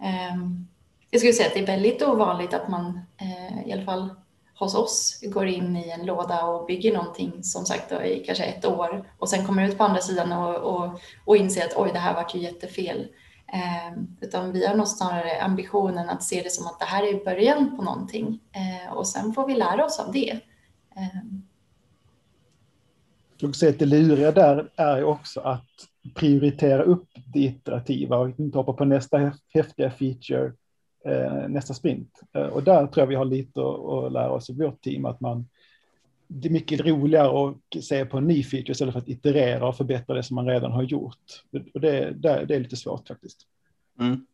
[0.00, 0.36] Eh,
[1.10, 4.10] jag skulle säga att det är väldigt ovanligt att man, eh, i alla fall
[4.54, 8.44] hos oss, går in i en låda och bygger någonting som sagt då, i kanske
[8.44, 11.90] ett år och sen kommer ut på andra sidan och, och, och inser att oj,
[11.92, 13.08] det här vart ju jättefel.
[13.52, 17.24] Eh, utan vi har nog snarare ambitionen att se det som att det här är
[17.24, 20.30] början på någonting eh, och sen får vi lära oss av det.
[20.96, 21.22] Eh.
[23.38, 25.68] Jag säga att det luriga där är också att
[26.14, 30.52] prioritera upp det iterativa och inte hoppa på nästa häftiga feature
[31.04, 32.20] Eh, nästa sprint.
[32.32, 35.20] Eh, och där tror jag vi har lite att lära oss i vårt team att
[35.20, 35.48] man
[36.34, 39.76] det är mycket roligare att se på en ny feature istället för att iterera och
[39.76, 41.42] förbättra det som man redan har gjort.
[41.74, 43.46] Och det, det, det är lite svårt faktiskt.
[44.00, 44.26] Mm.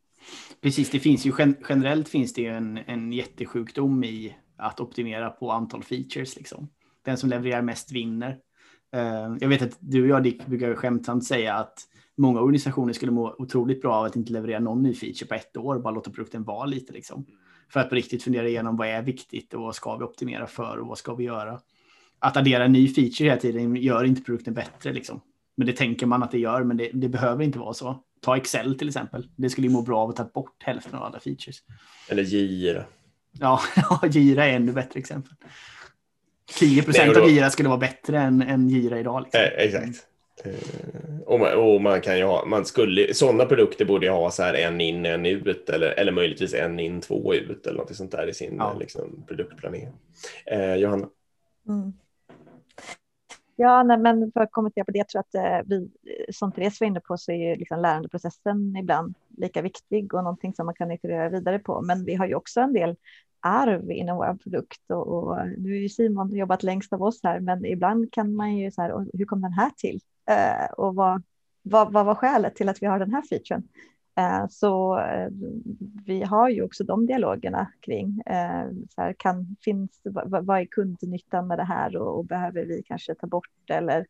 [0.61, 1.33] Precis, det finns ju
[1.69, 6.37] generellt finns det ju en, en jättesjukdom i att optimera på antal features.
[6.37, 6.69] Liksom.
[7.05, 8.39] Den som levererar mest vinner.
[8.93, 11.79] Eh, jag vet att du och jag Dick brukar skämtsamt säga att
[12.19, 15.57] många organisationer skulle må otroligt bra av att inte leverera någon ny feature på ett
[15.57, 17.27] år, bara låta produkten vara lite liksom.
[17.73, 20.77] För att på riktigt fundera igenom vad är viktigt och vad ska vi optimera för
[20.77, 21.61] och vad ska vi göra
[22.19, 24.93] att addera en ny feature hela tiden gör inte produkten bättre.
[24.93, 25.21] Liksom.
[25.57, 28.03] Men det tänker man att det gör, men det, det, behöver inte vara så.
[28.21, 29.29] Ta Excel till exempel.
[29.37, 31.57] Det skulle ju må bra av att ta bort hälften av alla features.
[32.09, 32.85] Eller Gira.
[33.33, 33.61] Ja,
[34.11, 35.33] Gira är ännu bättre exempel.
[36.59, 39.23] 10 procent av Gira skulle vara bättre än, än Gira idag.
[39.23, 39.41] Liksom.
[39.41, 40.08] Eh, exakt.
[40.45, 44.31] Eh, och, man, och man, kan ju ha, man skulle, sådana produkter borde ju ha
[44.31, 47.97] så här en in, en ut eller, eller möjligtvis en in, två ut eller något
[47.97, 48.77] sånt där i sin ja.
[48.81, 49.89] liksom, produktplanering.
[50.47, 51.09] Eh, Johanna?
[51.69, 51.93] Mm.
[53.61, 55.91] Ja, nej, men för att kommentera på det, jag tror att eh, vi,
[56.33, 60.55] som Therese var inne på, så är ju liksom lärandeprocessen ibland lika viktig och någonting
[60.55, 61.83] som man kan iterera vidare på.
[61.83, 62.97] Men vi har ju också en del
[63.41, 67.41] arv inom vår produkt och, och nu är ju Simon jobbat längst av oss här,
[67.41, 70.01] men ibland kan man ju så här, hur kom den här till?
[70.29, 71.23] Eh, och vad,
[71.63, 73.69] vad, vad var skälet till att vi har den här featuren?
[74.19, 75.29] Eh, så eh,
[76.07, 81.47] vi har ju också de dialogerna kring eh, så här, kan, finns, vad är kundnyttan
[81.47, 84.07] med det här och, och behöver vi kanske ta bort eller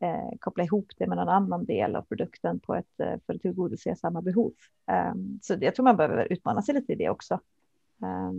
[0.00, 3.40] eh, koppla ihop det med någon annan del av produkten på ett, eh, för att
[3.40, 4.52] tillgodose samma behov.
[4.90, 7.40] Eh, så jag tror man behöver utmana sig lite i det också.
[8.02, 8.32] Eh,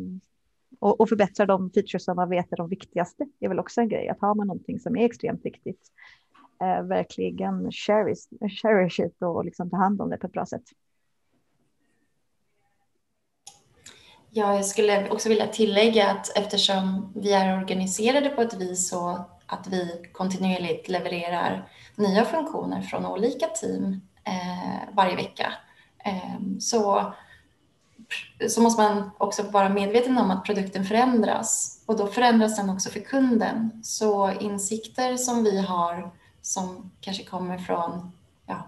[0.80, 3.82] och, och förbättra de features som man vet är de viktigaste Det är väl också
[3.82, 4.10] en grej.
[4.10, 5.92] Att har man någonting som är extremt viktigt,
[6.84, 8.28] verkligen cherish,
[8.62, 10.64] cherish it och liksom ta hand om det på ett bra sätt.
[14.34, 19.26] Ja, jag skulle också vilja tillägga att eftersom vi är organiserade på ett vis så
[19.46, 25.54] att vi kontinuerligt levererar nya funktioner från olika team eh, varje vecka
[26.06, 27.14] eh, så,
[28.50, 32.90] så måste man också vara medveten om att produkten förändras och då förändras den också
[32.90, 33.84] för kunden.
[33.84, 38.12] Så insikter som vi har som kanske kommer från
[38.46, 38.64] ja,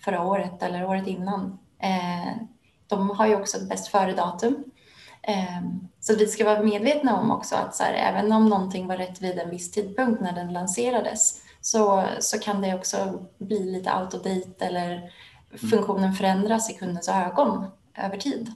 [0.00, 2.32] förra året eller året innan, eh,
[2.86, 4.64] de har ju också ett bäst före-datum
[5.26, 8.96] Ehm, så vi ska vara medvetna om också att så här, även om någonting var
[8.96, 13.94] rätt vid en viss tidpunkt när den lanserades så, så kan det också bli lite
[14.00, 15.70] out of date eller mm.
[15.70, 17.66] funktionen förändras i kundens ögon
[17.96, 18.52] över tid.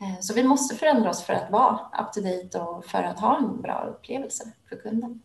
[0.00, 3.20] Ehm, så vi måste förändra oss för att vara up to date och för att
[3.20, 5.22] ha en bra upplevelse för kunden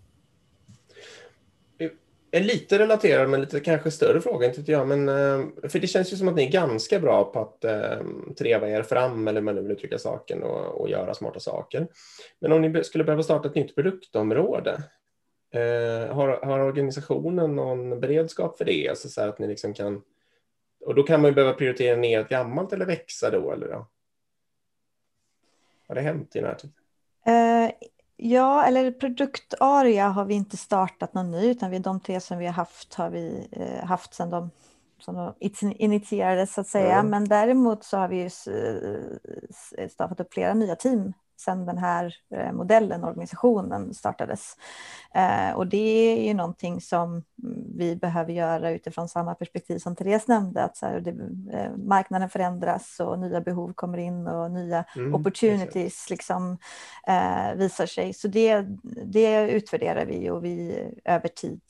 [2.37, 4.87] en lite relaterad men lite kanske större fråga, inte jag.
[4.87, 7.99] Men, eh, för det känns ju som att ni är ganska bra på att eh,
[8.37, 11.87] treva er fram, eller man nu vill uttrycka saken, och, och, göra smarta saker.
[12.39, 14.83] Men om ni skulle behöva starta ett nytt produktområde,
[15.53, 18.89] eh, har, har organisationen någon beredskap för det?
[18.89, 20.01] Alltså så att ni liksom kan,
[20.85, 23.67] och då kan man ju behöva prioritera ner ett gammalt eller växa då, eller?
[23.67, 23.87] Då?
[25.87, 26.71] Har det hänt i närtid?
[27.27, 27.71] Uh, eh,
[28.17, 32.45] Ja, eller produktaria har vi inte startat någon ny, utan vi, de tre som vi
[32.45, 34.51] har haft har vi eh, haft sedan de,
[34.99, 35.33] som de
[35.77, 36.95] initierades så att säga.
[36.99, 37.11] Mm.
[37.11, 38.29] Men däremot så har vi ju
[39.89, 44.57] startat upp flera nya team sedan den här eh, modellen, organisationen startades.
[45.13, 47.23] Eh, och det är ju någonting som
[47.75, 51.11] vi behöver göra utifrån samma perspektiv som Therese nämnde, att så här, det,
[51.57, 56.57] eh, marknaden förändras och nya behov kommer in och nya mm, opportunities liksom,
[57.07, 58.13] eh, visar sig.
[58.13, 58.65] Så det,
[59.05, 61.61] det utvärderar vi och vi över tid.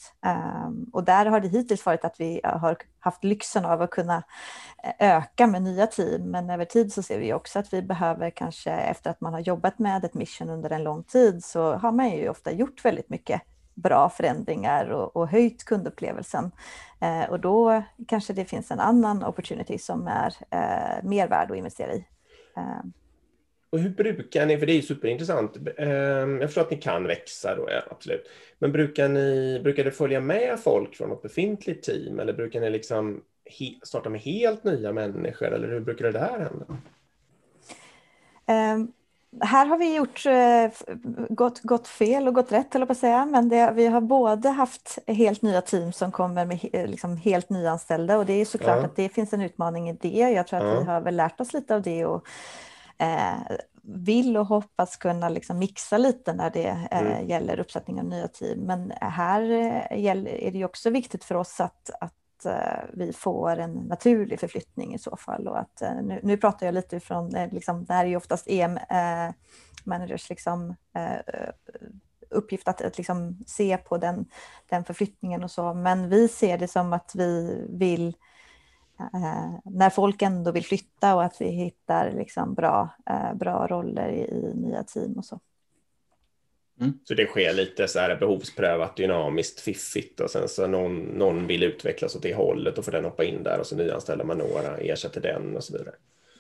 [0.65, 2.78] Um, och där har det hittills varit att vi har
[3.08, 4.24] haft lyxen av att kunna
[4.84, 8.30] eh, öka med nya team, men över tid så ser vi också att vi behöver
[8.30, 11.91] kanske efter att man har jobbat med ett mission under en lång tid så har
[11.91, 13.41] man ju ofta gjort väldigt mycket
[13.74, 16.51] bra förändringar och, och höjt kundupplevelsen.
[16.99, 21.58] Eh, och då kanske det finns en annan opportunity som är eh, mer värd att
[21.58, 22.05] investera i.
[22.58, 22.89] Eh.
[23.70, 27.55] Och hur brukar ni, för det är superintressant, eh, jag förstår att ni kan växa
[27.55, 28.30] då, ja, absolut.
[28.59, 32.70] Men brukar ni, brukar det följa med folk från något befintligt team eller brukar ni
[32.70, 33.22] liksom
[33.84, 36.65] starta med helt nya människor eller hur brukar det där hända?
[38.76, 38.93] Um,
[39.41, 40.95] här har vi gjort eh,
[41.30, 43.26] gått, gått fel och gått rätt, eller på att säga.
[43.26, 46.59] Men det, vi har både haft helt nya team som kommer med
[46.89, 48.86] liksom, helt nyanställda och det är såklart ja.
[48.86, 50.20] att det finns en utmaning i det.
[50.20, 50.80] Jag tror att ja.
[50.80, 52.28] vi har väl lärt oss lite av det och
[53.82, 57.28] vill och hoppas kunna liksom mixa lite när det eh, mm.
[57.28, 58.60] gäller uppsättning av nya team.
[58.60, 62.14] Men här eh, är det också viktigt för oss att, att
[62.45, 65.48] Eh, vi får en naturlig förflyttning i så fall.
[65.48, 68.16] Och att, eh, nu, nu pratar jag lite ifrån, eh, liksom, det här är ju
[68.16, 70.76] oftast EM-managers liksom,
[72.30, 74.26] uppgift att, att liksom se på den,
[74.70, 75.74] den förflyttningen och så.
[75.74, 78.16] Men vi ser det som att vi vill
[79.64, 82.89] när folk ändå vill flytta och att vi hittar liksom bra,
[83.36, 85.39] bra roller i, i nya team och så.
[86.80, 86.93] Mm.
[87.04, 91.64] Så det sker lite så här behovsprövat, dynamiskt, fiffigt och sen så någon, någon vill
[91.64, 94.78] utvecklas åt det hållet och får den hoppa in där och så nyanställer man några,
[94.78, 95.95] ersätter den och så vidare.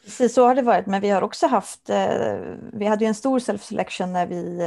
[0.07, 2.35] Precis så har det varit, men vi har också haft, eh,
[2.73, 4.61] vi hade ju en stor self-selection när vi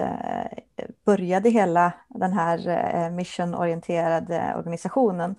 [0.76, 5.34] eh, började hela den här eh, missionorienterade organisationen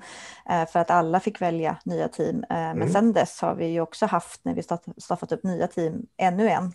[0.48, 2.46] för att alla fick välja nya team.
[2.50, 2.90] Men mm.
[2.90, 4.64] sen dess har vi ju också haft, när vi
[5.02, 6.74] startat upp nya team, ännu en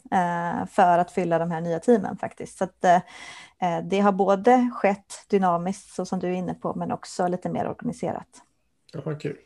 [0.66, 2.58] för att fylla de här nya teamen faktiskt.
[2.58, 2.84] Så att,
[3.82, 7.68] det har både skett dynamiskt, så som du är inne på, men också lite mer
[7.68, 8.28] organiserat.
[8.92, 9.36] Ja, kul.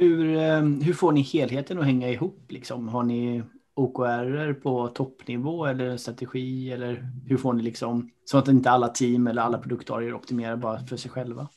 [0.00, 2.44] Hur, eh, hur får ni helheten att hänga ihop?
[2.48, 2.88] Liksom?
[2.88, 3.42] Har ni
[3.74, 6.72] OKR på toppnivå eller strategi?
[6.72, 10.86] Eller hur får ni liksom så att inte alla team eller alla produktarier optimerar bara
[10.86, 11.48] för sig själva?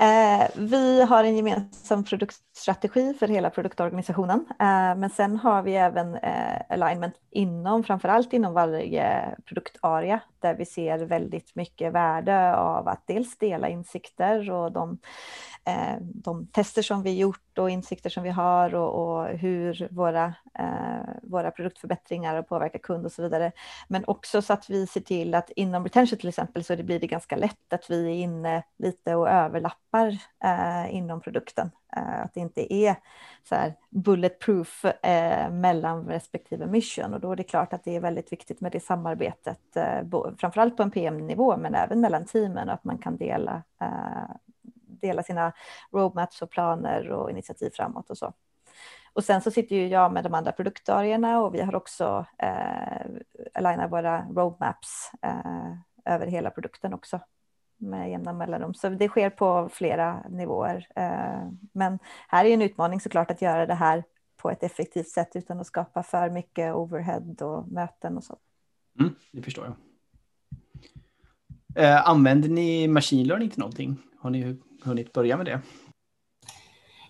[0.00, 6.14] Eh, vi har en gemensam produktstrategi för hela produktorganisationen, eh, men sen har vi även
[6.14, 13.02] eh, alignment inom, framförallt inom varje produktarea, där vi ser väldigt mycket värde av att
[13.06, 18.22] dels dela insikter och de Eh, Eh, de tester som vi gjort och insikter som
[18.22, 23.52] vi har och, och hur våra, eh, våra produktförbättringar påverkar kund och så vidare.
[23.88, 27.00] Men också så att vi ser till att inom retention till exempel så det blir
[27.00, 31.70] det ganska lätt att vi är inne lite och överlappar eh, inom produkten.
[31.96, 32.96] Eh, att det inte är
[33.48, 38.00] så här bulletproof eh, mellan respektive mission och då är det klart att det är
[38.00, 40.02] väldigt viktigt med det samarbetet, eh,
[40.38, 44.36] framförallt på en PM-nivå men även mellan teamen och att man kan dela eh,
[45.00, 45.52] dela sina
[45.92, 48.32] roadmaps och planer och initiativ framåt och så.
[49.12, 53.06] Och sen så sitter ju jag med de andra produktarierna och vi har också eh,
[53.54, 55.72] alignat våra roadmaps eh,
[56.14, 57.20] över hela produkten också
[57.76, 58.74] med jämna mellanrum.
[58.74, 60.86] Så det sker på flera nivåer.
[60.96, 64.04] Eh, men här är en utmaning såklart att göra det här
[64.36, 68.36] på ett effektivt sätt utan att skapa för mycket overhead och möten och så.
[69.00, 69.74] Mm, det förstår jag.
[71.84, 73.96] Eh, använder ni machine learning till någonting?
[74.18, 75.60] Har ni hunnit börja med det?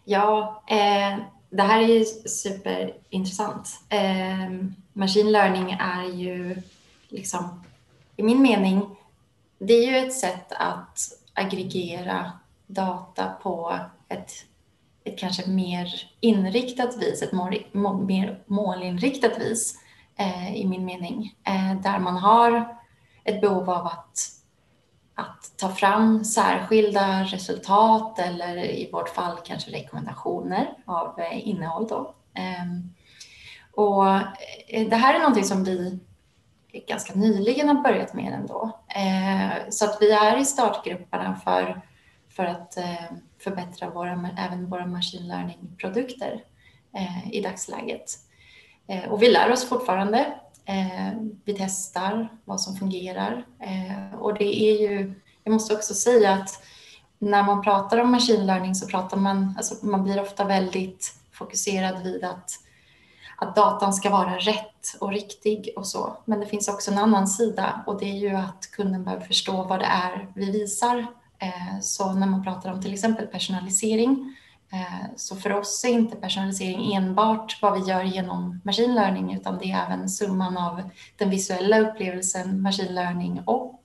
[0.04, 1.18] Ja, eh,
[1.50, 3.80] det här är ju superintressant.
[3.88, 4.50] Eh,
[4.92, 6.62] machine learning är ju
[7.08, 7.64] liksom,
[8.16, 8.96] i min mening,
[9.58, 10.98] det är ju ett sätt att
[11.34, 12.32] aggregera
[12.66, 14.30] data på ett,
[15.04, 17.58] ett kanske mer inriktat vis, ett more,
[18.06, 19.78] mer målinriktat vis
[20.16, 22.76] eh, i min mening, eh, där man har
[23.24, 24.37] ett behov av att
[25.18, 31.86] att ta fram särskilda resultat eller i vårt fall kanske rekommendationer av eh, innehåll.
[31.88, 32.14] Då.
[32.34, 32.94] Ehm,
[33.72, 34.08] och
[34.68, 35.98] eh, det här är någonting som vi
[36.86, 38.78] ganska nyligen har börjat med ändå.
[38.88, 41.80] Ehm, så att vi är i startgrupperna för,
[42.28, 46.44] för att eh, förbättra våra, även våra machine learning-produkter
[47.30, 48.10] i dagsläget.
[49.08, 50.34] Och vi lär oss fortfarande
[50.68, 51.12] Eh,
[51.44, 55.14] vi testar vad som fungerar eh, och det är ju,
[55.44, 56.62] jag måste också säga att
[57.18, 62.02] när man pratar om machine learning så pratar man, alltså man blir ofta väldigt fokuserad
[62.02, 62.50] vid att,
[63.36, 66.16] att datan ska vara rätt och riktig och så.
[66.24, 69.64] Men det finns också en annan sida och det är ju att kunden behöver förstå
[69.64, 71.06] vad det är vi visar.
[71.38, 75.88] Eh, så när man pratar om till exempel personalisering Eh, Eh, så för oss är
[75.88, 80.82] inte personalisering enbart vad vi gör genom machine learning utan det är även summan av
[81.16, 83.80] den visuella upplevelsen, machine learning och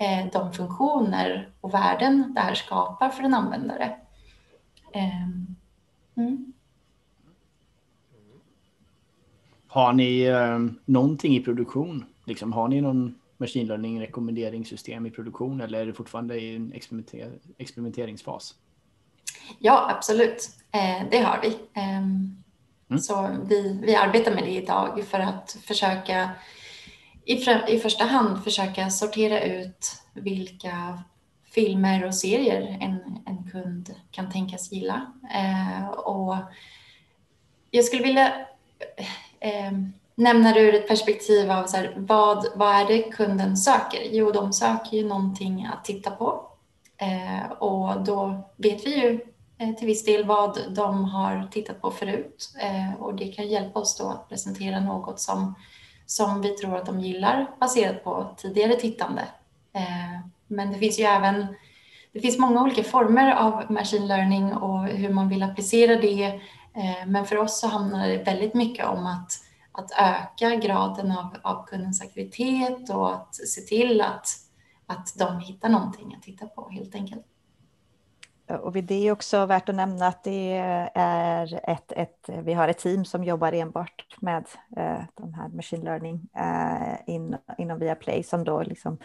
[0.00, 3.96] eh, de funktioner och värden det här skapar för en användare.
[4.92, 5.56] Ehm,
[6.16, 6.52] mm.
[9.68, 12.04] Har ni eh, någonting i produktion?
[12.24, 16.72] Liksom, har ni någon machine learning rekommenderingssystem i produktion eller är det fortfarande i en
[16.72, 18.54] experimenter experimenteringsfas?
[19.58, 20.48] Ja, absolut.
[20.72, 21.48] Eh, det har vi.
[21.74, 22.98] Eh, mm.
[23.00, 26.30] Så vi, vi arbetar med det idag för att försöka
[27.24, 27.34] i,
[27.68, 31.02] i första hand försöka sortera ut vilka
[31.50, 35.12] filmer och serier en, en kund kan tänkas gilla.
[35.34, 36.36] Eh, och
[37.70, 38.32] jag skulle vilja
[39.40, 39.72] eh,
[40.14, 44.00] nämna det ur ett perspektiv av så här, vad, vad är det kunden söker?
[44.10, 46.50] Jo, de söker ju någonting att titta på.
[46.96, 49.20] Eh, och då vet vi ju
[49.60, 53.80] Eh, till viss del vad de har tittat på förut eh, och det kan hjälpa
[53.80, 55.54] oss då att presentera något som,
[56.06, 59.22] som vi tror att de gillar baserat på tidigare tittande.
[59.72, 61.46] Eh, men det finns ju även
[62.12, 66.40] det finns många olika former av machine learning och hur man vill applicera det.
[67.06, 69.32] Men för oss så handlar det väldigt mycket om att,
[69.72, 74.28] att öka graden av, av kundens aktivitet och att se till att,
[74.86, 77.26] att de hittar någonting att titta på helt enkelt.
[78.48, 80.52] Eh, och det är också värt att nämna att det
[80.94, 84.46] är ett, ett, vi har ett team som jobbar enbart med
[84.76, 88.98] eh, de här machine learning eh, in, inom Viaplay som då liksom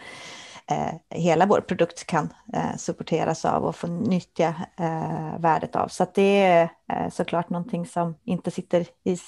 [0.70, 5.88] eh, hela vår produkt kan eh, supporteras av och få nyttja eh, värdet av.
[5.88, 9.18] Så det är eh, såklart någonting som inte sitter i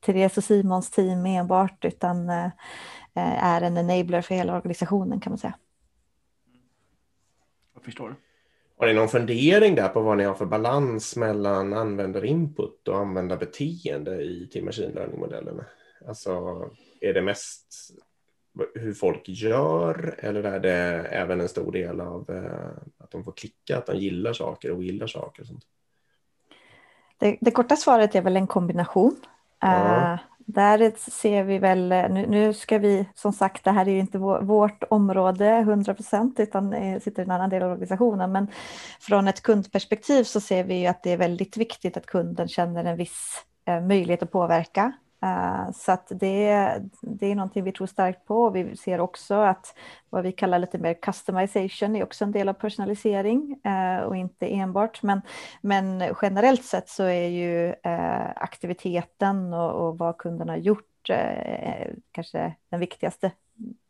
[0.00, 2.50] Therese och Simons team enbart utan eh,
[3.14, 5.54] eh, är en enabler för hela organisationen kan man säga.
[7.74, 8.16] Jag förstår.
[8.80, 14.22] Har ni någon fundering där på vad ni har för balans mellan användarinput och användarbeteende
[14.22, 15.64] i till machine learning-modellerna?
[16.08, 16.30] Alltså,
[17.00, 17.66] är det mest
[18.74, 23.32] hur folk gör eller är det även en stor del av eh, att de får
[23.32, 25.42] klicka, att de gillar saker och gillar saker?
[25.42, 25.64] Och sånt?
[27.18, 29.16] Det, det korta svaret är väl en kombination.
[29.60, 30.12] Ja.
[30.12, 33.98] Uh, där ser vi väl, nu, nu, ska vi som sagt, det här är ju
[33.98, 38.48] inte vårt område 100 procent utan eh, sitter i en annan del av organisationen, men
[39.00, 42.84] från ett kundperspektiv så ser vi ju att det är väldigt viktigt att kunden känner
[42.84, 44.92] en viss eh, möjlighet att påverka
[45.74, 48.50] så att det, det är någonting vi tror starkt på.
[48.50, 49.74] Vi ser också att
[50.10, 54.46] vad vi kallar lite mer customization är också en del av personalisering uh, och inte
[54.46, 55.02] enbart.
[55.02, 55.20] Men,
[55.60, 60.86] men generellt sett så är ju uh, aktiviteten och, och, vad kunden har gjort
[62.12, 63.32] kanske den viktigaste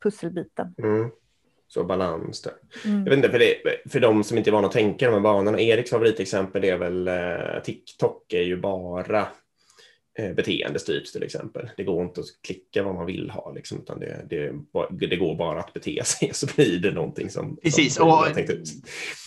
[0.03, 0.74] pusselbiten.
[0.78, 1.11] Mm.
[1.68, 2.53] Så balans där.
[2.85, 2.99] Mm.
[2.99, 3.55] Jag vet inte, för, det,
[3.91, 7.11] för de som inte är vana att tänka de här banorna, Eriks favoritexempel är väl
[7.64, 9.26] TikTok är ju bara
[10.21, 11.71] Eh, beteendestyps till exempel.
[11.77, 14.53] Det går inte att klicka vad man vill ha, liksom, utan det, det,
[15.07, 17.57] det går bara att bete sig så blir det någonting som...
[17.57, 18.27] Precis, som och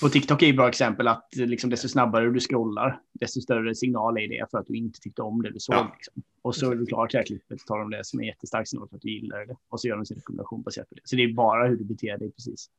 [0.01, 4.17] på TikTok är ett bra exempel att liksom, desto snabbare du scrollar, desto större signal
[4.17, 5.75] är det för att du inte tyckte om det du såg.
[5.75, 5.91] Ja.
[5.93, 6.23] Liksom.
[6.41, 8.89] Och så är du klart, det här klippet tar de det som är jättestark signal
[8.89, 11.01] för att du gillar det och så gör de sin rekommendation baserat på det.
[11.03, 12.69] Så det är bara hur du beter dig precis.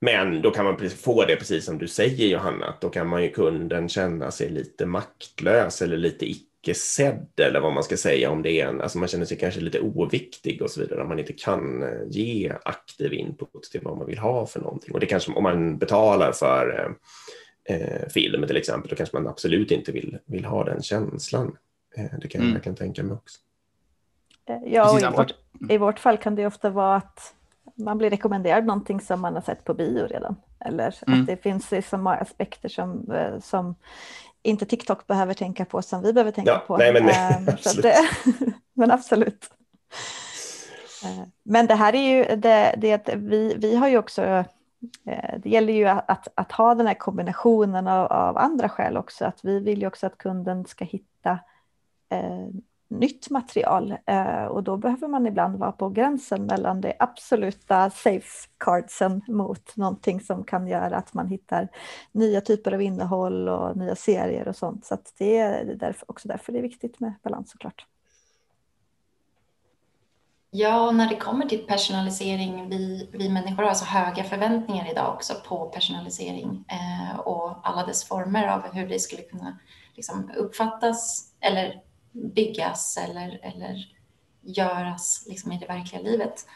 [0.00, 3.30] Men då kan man få det precis som du säger Johanna, då kan man ju
[3.30, 8.42] kunden känna sig lite maktlös eller lite icke sedd eller vad man ska säga om
[8.42, 11.32] det är en, alltså man känner sig kanske lite oviktig och så vidare, man inte
[11.32, 14.94] kan eh, ge aktiv input till vad man vill ha för någonting.
[14.94, 16.94] Och det kanske om man betalar för
[17.68, 21.56] eh, eh film till exempel, då kanske man absolut inte vill, vill ha den känslan.
[21.96, 22.48] Eh, det kan mm.
[22.48, 23.38] jag verkligen tänka mig också.
[24.46, 25.34] Eh, ja, och i vårt,
[25.70, 27.34] i vårt fall kan det ofta vara att
[27.74, 30.36] man blir rekommenderad någonting som man har sett på bio redan.
[30.64, 31.20] Eller mm.
[31.20, 33.74] att det finns liksom aspekter som, som
[34.42, 36.76] inte TikTok behöver tänka på som vi behöver tänka ja, på.
[36.76, 37.82] Nej, men, nej, ehm, absolut.
[37.82, 37.96] Det,
[38.74, 39.50] men absolut.
[41.04, 44.22] Eh, men det här är ju det, det vi, vi har ju också,
[45.06, 49.24] eh, det gäller ju att, att ha den här kombinationen av, av andra skäl också,
[49.24, 51.38] att vi vill ju också att kunden ska hitta
[52.10, 52.46] eh,
[52.90, 59.22] nytt material eh, och då behöver man ibland vara på gränsen mellan det absoluta safeguardsen
[59.28, 61.68] mot någonting som kan göra att man hittar
[62.12, 64.84] nya typer av innehåll och nya serier och sånt.
[64.84, 67.86] Så det är därför, också därför det är viktigt med balans såklart.
[70.52, 75.34] Ja, när det kommer till personalisering, vi, vi människor har så höga förväntningar idag också
[75.48, 79.58] på personalisering eh, och alla dess former av hur det skulle kunna
[79.96, 81.82] liksom, uppfattas eller
[82.12, 83.94] byggas eller, eller
[84.42, 86.46] göras liksom i det verkliga livet.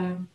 [0.00, 0.28] Um,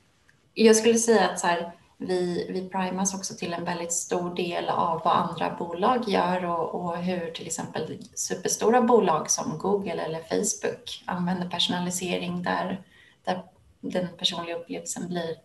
[0.53, 4.69] jag skulle säga att så här, vi, vi primas också till en väldigt stor del
[4.69, 10.19] av vad andra bolag gör och, och, hur till exempel superstora bolag som Google eller
[10.19, 12.81] Facebook använder personalisering där,
[13.23, 13.43] där
[13.81, 15.35] den personliga upplevelsen blir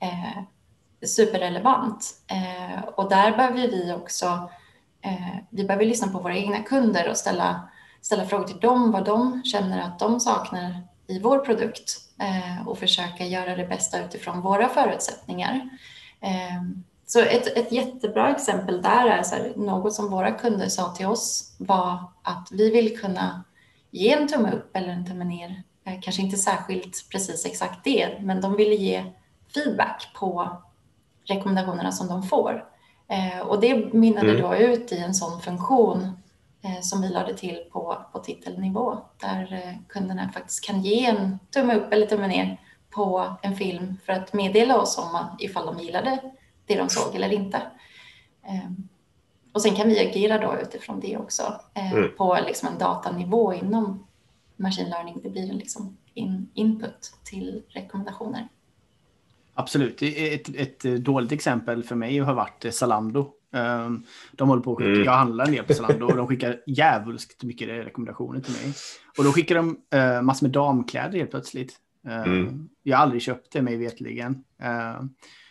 [0.00, 0.42] eh,
[1.06, 2.14] superrelevant.
[2.26, 4.50] Eh, och där behöver vi också
[5.04, 7.68] eh, vi behöver lyssna på våra egna kunder och ställa,
[8.04, 12.78] ställa frågor till dem vad de känner att de saknar i vår produkt eh, och
[12.78, 15.68] försöka göra det bästa utifrån våra förutsättningar.
[16.20, 16.62] Eh,
[17.06, 21.06] så ett, ett jättebra exempel där är så här, något som våra kunder sa till
[21.06, 23.44] oss var att vi vill kunna
[23.90, 25.62] ge en tumme upp eller en tumme ner.
[25.84, 29.04] Eh, kanske inte särskilt precis exakt det, men de ville ge
[29.54, 30.56] feedback på
[31.24, 32.64] rekommendationerna som de får.
[33.44, 34.42] Och det mynnade mm.
[34.42, 36.12] då ut i en sån funktion
[36.82, 41.74] som vi lade till på, på titelnivå där eh, kunderna faktiskt kan ge en tumme
[41.74, 42.60] upp eller tumme ner
[42.90, 46.20] på en film för att meddela oss om ifall de gillade
[46.66, 47.62] det de såg eller inte.
[49.52, 52.10] Och sen kan vi agera då utifrån det också mm.
[52.16, 54.06] på liksom en datanivå inom
[54.56, 55.20] machine learning.
[55.22, 58.48] Det blir en liksom in, input till rekommendationer.
[59.54, 60.02] Absolut.
[60.02, 63.32] Ett, ett dåligt exempel för mig har varit Zalando.
[63.54, 64.02] Ehm,
[64.32, 65.04] de håller på att skicka, mm.
[65.04, 68.74] jag handlar en del på Zalando och de skickar jävulskt mycket rekommendationer till mig.
[69.18, 71.72] Och då skickar de uh, massor med damkläder helt plötsligt.
[72.08, 72.68] Uh, mm.
[72.82, 74.32] Jag har aldrig köpt det mig vetligen.
[74.62, 75.04] Uh,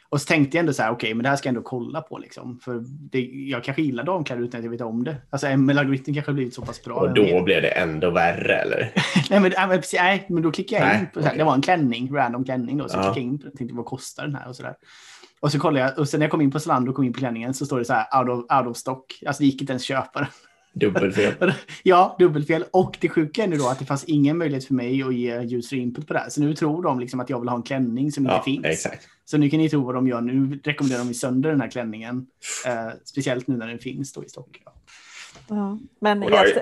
[0.09, 1.61] och så tänkte jag ändå så här, okej, okay, men det här ska jag ändå
[1.61, 2.59] kolla på liksom.
[2.59, 5.15] För det, jag kanske gillar damkläder utan att jag vet om det.
[5.29, 6.95] Alltså ML-algoritmen kanske har blivit så pass bra.
[6.95, 8.79] Och då blev det ändå värre eller?
[9.29, 11.37] nej, men, nej, precis, nej, men då klickade jag in på, okay.
[11.37, 12.89] det var en klänning, random klänning då.
[12.89, 13.01] Så ja.
[13.01, 14.75] klickade jag in på tänkte vad kostar den här och så där.
[15.43, 17.13] Och så kollade jag, och sen när jag kom in på Zalando och kom in
[17.13, 19.19] på klänningen så står det så här out of, out of stock.
[19.25, 20.29] Alltså det gick inte ens köpa den.
[20.73, 21.53] Dubbelfel.
[21.83, 22.65] ja, dubbelfel.
[22.71, 25.57] Och det sjuka är nu då att det fanns ingen möjlighet för mig att ge
[25.57, 26.29] user input på det här.
[26.29, 28.65] Så nu tror de liksom att jag vill ha en klänning som ja, inte finns.
[28.65, 29.07] Exakt.
[29.25, 30.21] Så nu kan ni tro vad de gör.
[30.21, 32.27] Nu rekommenderar de sönder den här klänningen.
[32.67, 34.61] Eh, speciellt nu när den finns då i stock.
[34.65, 34.73] Ja.
[35.47, 36.57] Ja, men just,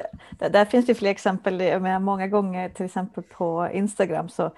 [0.52, 1.58] där finns det fler exempel.
[1.82, 4.52] Med många gånger till exempel på Instagram så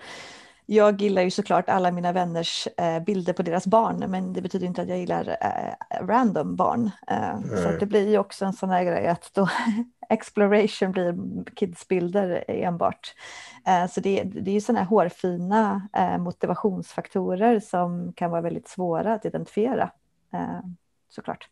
[0.65, 4.67] jag gillar ju såklart alla mina vänners eh, bilder på deras barn, men det betyder
[4.67, 6.91] inte att jag gillar eh, random barn.
[7.07, 7.41] Eh.
[7.41, 9.49] Så det blir ju också en sån här grej att då
[10.09, 11.15] exploration blir
[11.59, 13.15] kidsbilder enbart.
[13.67, 18.67] Eh, så det, det är ju sådana här hårfina eh, motivationsfaktorer som kan vara väldigt
[18.67, 19.91] svåra att identifiera,
[20.33, 20.59] eh,
[21.09, 21.49] såklart.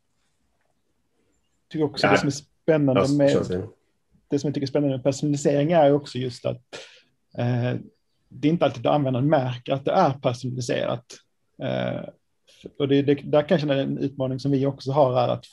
[1.64, 2.12] Jag tycker också ja.
[2.12, 3.64] det som är spännande med
[4.28, 6.62] det som jag tycker är spännande med personalisering är också just att
[8.32, 11.05] det är inte alltid användaren märker att det är personaliserat.
[11.63, 12.09] Eh,
[12.79, 15.45] och det, det, där kanske en utmaning som vi också har är att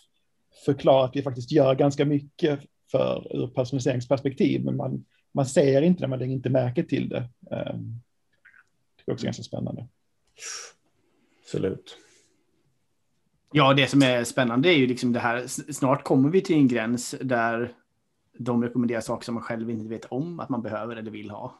[0.65, 2.61] förklara att vi faktiskt gör ganska mycket
[2.91, 5.05] för ur personaliseringsperspektiv, men man,
[5.35, 7.29] man ser inte det, man lägger inte märke till det.
[7.51, 7.75] Eh,
[8.97, 9.89] det är också ganska spännande.
[11.43, 11.97] Absolut.
[13.53, 16.69] Ja, det som är spännande är ju liksom det här, snart kommer vi till en
[16.69, 17.73] gräns där
[18.39, 21.59] de rekommenderar saker som man själv inte vet om att man behöver eller vill ha.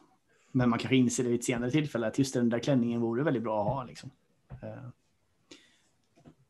[0.51, 3.23] Men man kanske inser det vid ett senare tillfälle att just den där klänningen vore
[3.23, 3.83] väldigt bra att ha.
[3.83, 4.09] Liksom.
[4.61, 4.89] Eh,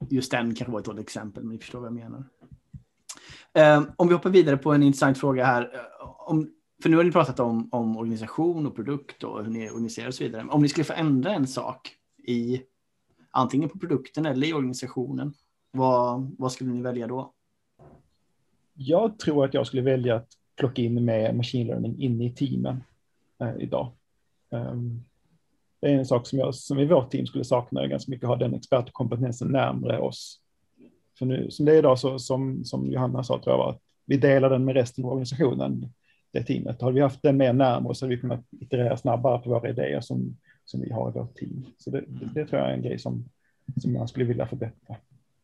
[0.09, 2.23] just den kanske var ett dåligt exempel, men ni förstår vad jag menar.
[3.53, 5.61] Eh, om vi hoppar vidare på en intressant fråga här.
[5.61, 6.51] Eh, om,
[6.83, 10.13] för nu har ni pratat om, om organisation och produkt och hur ni organiserar och
[10.13, 10.47] så vidare.
[10.49, 12.61] Om ni skulle få ändra en sak i
[13.31, 15.33] antingen på produkten eller i organisationen,
[15.71, 17.33] vad, vad skulle ni välja då?
[18.73, 22.83] Jag tror att jag skulle välja att plocka in med machine learning in i teamen
[23.59, 23.91] idag.
[24.49, 25.05] Um,
[25.81, 28.35] det är en sak som, jag, som i vårt team skulle sakna ganska mycket, ha
[28.35, 30.39] den expertkompetensen närmre oss.
[31.19, 34.17] För nu, som det är idag, så, som, som Johanna sa, tror jag, att vi
[34.17, 35.93] delar den med resten av organisationen,
[36.31, 36.81] det teamet.
[36.81, 40.01] Har vi haft den mer närmare så hade vi kunnat iterera snabbare på våra idéer
[40.01, 41.65] som, som vi har i vårt team.
[41.77, 43.25] Så det, det, det tror jag är en grej som,
[43.81, 44.95] som man skulle vilja förbättra.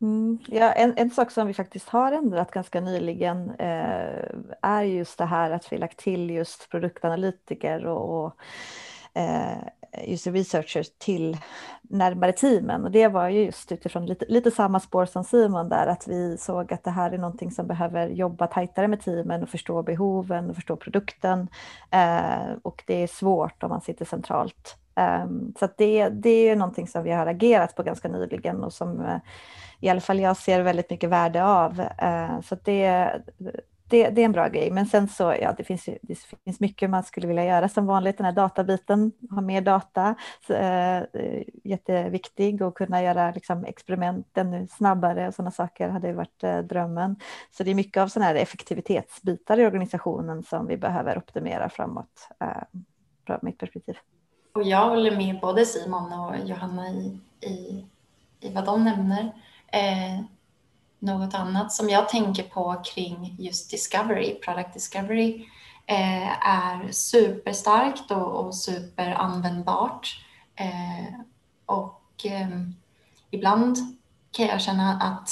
[0.01, 4.29] Mm, ja, en, en sak som vi faktiskt har ändrat ganska nyligen eh,
[4.61, 8.35] är just det här att vi lagt till just produktanalytiker och, och
[9.13, 9.57] eh,
[10.07, 11.37] user researchers till
[11.81, 12.83] närmare teamen.
[12.83, 16.37] Och det var ju just utifrån lite, lite samma spår som Simon där, att vi
[16.37, 20.49] såg att det här är någonting som behöver jobba tajtare med teamen och förstå behoven
[20.49, 21.47] och förstå produkten.
[21.91, 24.77] Eh, och det är svårt om man sitter centralt.
[24.95, 25.25] Eh,
[25.59, 29.05] så det, det är ju någonting som vi har agerat på ganska nyligen och som
[29.05, 29.17] eh,
[29.85, 31.79] i alla fall jag ser väldigt mycket värde av.
[31.81, 33.51] Eh, så det, det
[33.89, 34.71] det, är en bra grej.
[34.71, 38.17] Men sen så, ja, det finns, det finns mycket man skulle vilja göra som vanligt.
[38.17, 40.15] Den här databiten, ha mer data,
[40.47, 41.03] så, eh,
[41.63, 47.15] jätteviktig och kunna göra liksom, experiment ännu snabbare och sådana saker hade varit eh, drömmen.
[47.51, 52.29] Så det är mycket av sådana här effektivitetsbitar i organisationen som vi behöver optimera framåt,
[52.39, 52.47] äh,
[53.25, 53.95] från mitt perspektiv.
[54.53, 57.85] Och jag håller med både Simon och Johanna i, i,
[58.39, 59.31] i vad de nämner.
[59.67, 60.21] Eh,
[60.99, 65.45] något annat som jag tänker på kring just discovery, product discovery,
[65.85, 70.21] eh, är superstarkt och, och superanvändbart.
[70.55, 71.19] Eh,
[71.65, 72.49] och eh,
[73.31, 73.77] ibland
[74.31, 75.29] kan jag känna att,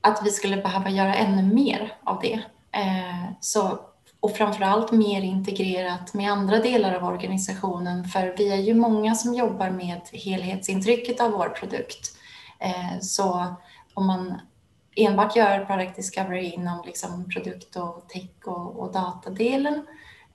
[0.00, 2.40] att vi skulle behöva göra ännu mer av det.
[2.72, 3.78] Eh, så,
[4.20, 9.34] och framförallt mer integrerat med andra delar av organisationen, för vi är ju många som
[9.34, 12.15] jobbar med helhetsintrycket av vår produkt.
[12.58, 13.56] Eh, så
[13.94, 14.40] om man
[14.96, 19.86] enbart gör product discovery inom liksom produkt och tech och, och datadelen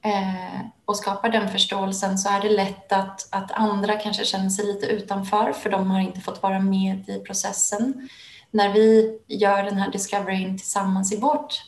[0.01, 4.65] eh, och skapar den förståelsen så är det lätt att, att andra kanske känner sig
[4.65, 8.09] lite utanför för de har inte fått vara med i processen.
[8.51, 11.63] När vi gör den här discoveryn tillsammans i vårt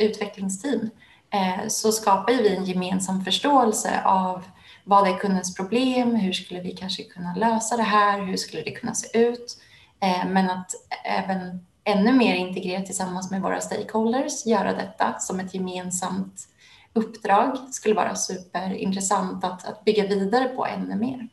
[0.00, 0.90] utvecklingsteam
[1.30, 4.44] eh, så skapar vi en gemensam förståelse av
[4.84, 8.70] vad är kundens problem, hur skulle vi kanske kunna lösa det här, hur skulle det
[8.70, 9.58] kunna se ut?
[10.04, 10.70] Eh, men att
[11.04, 16.48] även ännu mer integrerat tillsammans med våra stakeholders göra detta som ett gemensamt
[16.92, 21.28] uppdrag skulle vara superintressant att, att bygga vidare på ännu mer.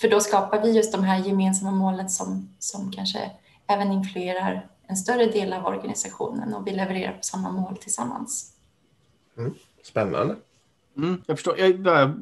[0.00, 3.30] För då skapar vi just de här gemensamma målen som, som kanske
[3.66, 8.52] även influerar en större del av organisationen och vi levererar på samma mål tillsammans.
[9.38, 9.54] Mm.
[9.82, 10.36] Spännande.
[10.96, 11.58] Mm, jag förstår.
[11.58, 12.14] Jag börjar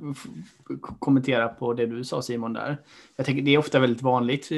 [0.99, 2.79] kommentera på det du sa Simon där.
[3.17, 4.49] Jag tänker det är ofta väldigt vanligt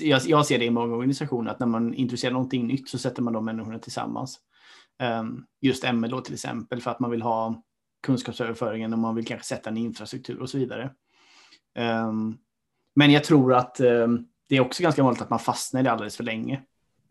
[0.00, 3.22] jag, jag ser det i många organisationer att när man introducerar någonting nytt så sätter
[3.22, 4.40] man de människorna tillsammans.
[5.20, 7.62] Um, just ML då till exempel för att man vill ha
[8.02, 10.90] kunskapsöverföringen och man vill kanske sätta en infrastruktur och så vidare.
[11.78, 12.38] Um,
[12.94, 15.92] men jag tror att um, det är också ganska vanligt att man fastnar i det
[15.92, 16.62] alldeles för länge.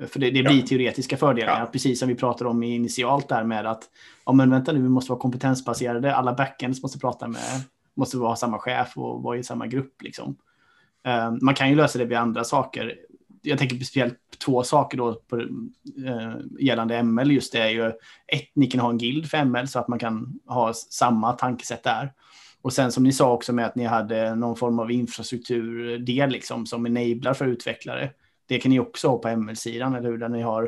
[0.07, 0.67] För det, det blir ja.
[0.67, 1.65] teoretiska fördelar, ja.
[1.65, 3.83] precis som vi pratade om initialt där med att
[4.25, 7.63] ja, men vänta nu, vi måste vara kompetensbaserade, alla backends måste prata med,
[7.95, 10.01] måste vara samma chef och vara i samma grupp.
[10.01, 10.37] Liksom.
[11.07, 12.95] Eh, man kan ju lösa det via andra saker.
[13.41, 17.31] Jag tänker speciellt på två saker då på, uh, gällande ML.
[17.31, 17.87] Just det är ju
[18.27, 21.83] ett, ni kan ha en guild för ML så att man kan ha samma tankesätt
[21.83, 22.13] där.
[22.61, 26.65] Och sen som ni sa också med att ni hade någon form av infrastrukturdel liksom
[26.65, 28.09] som enablar för utvecklare.
[28.47, 30.17] Det kan ni också ha på ML-sidan, eller hur?
[30.17, 30.63] Där ni har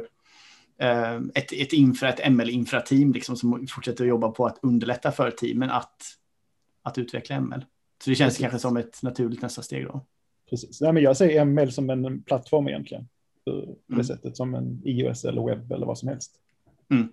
[0.84, 5.32] uh, ett, ett, infra, ett ML-infrateam liksom som fortsätter att jobba på att underlätta för
[5.32, 6.04] teamen att,
[6.84, 7.66] att utveckla ML.
[8.04, 8.42] Så det känns Precis.
[8.42, 10.06] kanske som ett naturligt nästa steg då.
[10.50, 10.82] Precis.
[10.82, 13.08] Nej, men jag ser ML som en plattform egentligen.
[13.46, 13.52] På
[13.88, 14.04] det mm.
[14.04, 16.32] sättet som en iOS eller webb eller vad som helst.
[16.92, 17.08] Mm.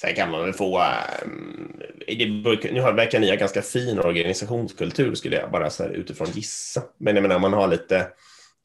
[0.00, 0.82] Sen kan man väl få,
[1.24, 2.26] um, det,
[2.72, 6.82] nu verkar ni ha ganska fin organisationskultur skulle jag bara så här utifrån gissa.
[6.98, 8.06] Men jag menar om man har lite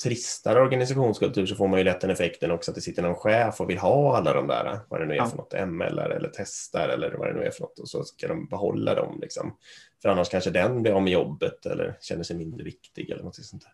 [0.04, 3.62] tristare organisationskultur så får man ju lätt den effekten också att det sitter någon chef
[3.62, 5.26] och vill ha alla de där, vad det nu är ja.
[5.26, 8.28] för något, ML eller testar eller vad det nu är för något och så ska
[8.28, 9.56] de behålla dem liksom.
[10.02, 13.36] För annars kanske den blir av med jobbet eller känner sig mindre viktig eller något
[13.36, 13.72] sånt där.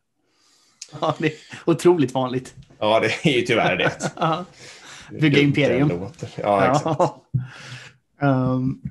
[1.02, 1.34] Ja, det är
[1.66, 2.56] otroligt vanligt.
[2.80, 4.12] Ja, det är ju tyvärr det.
[5.20, 6.08] Bygga imperium.
[6.38, 7.00] Ja, exakt.
[8.22, 8.82] Um,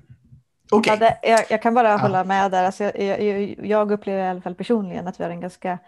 [0.70, 0.98] okay.
[1.00, 1.96] ja, jag, jag, kan bara ja.
[1.96, 2.64] hålla med där.
[2.64, 5.78] Alltså, jag, jag, jag, upplever i alla fall personligen att vi har en ganska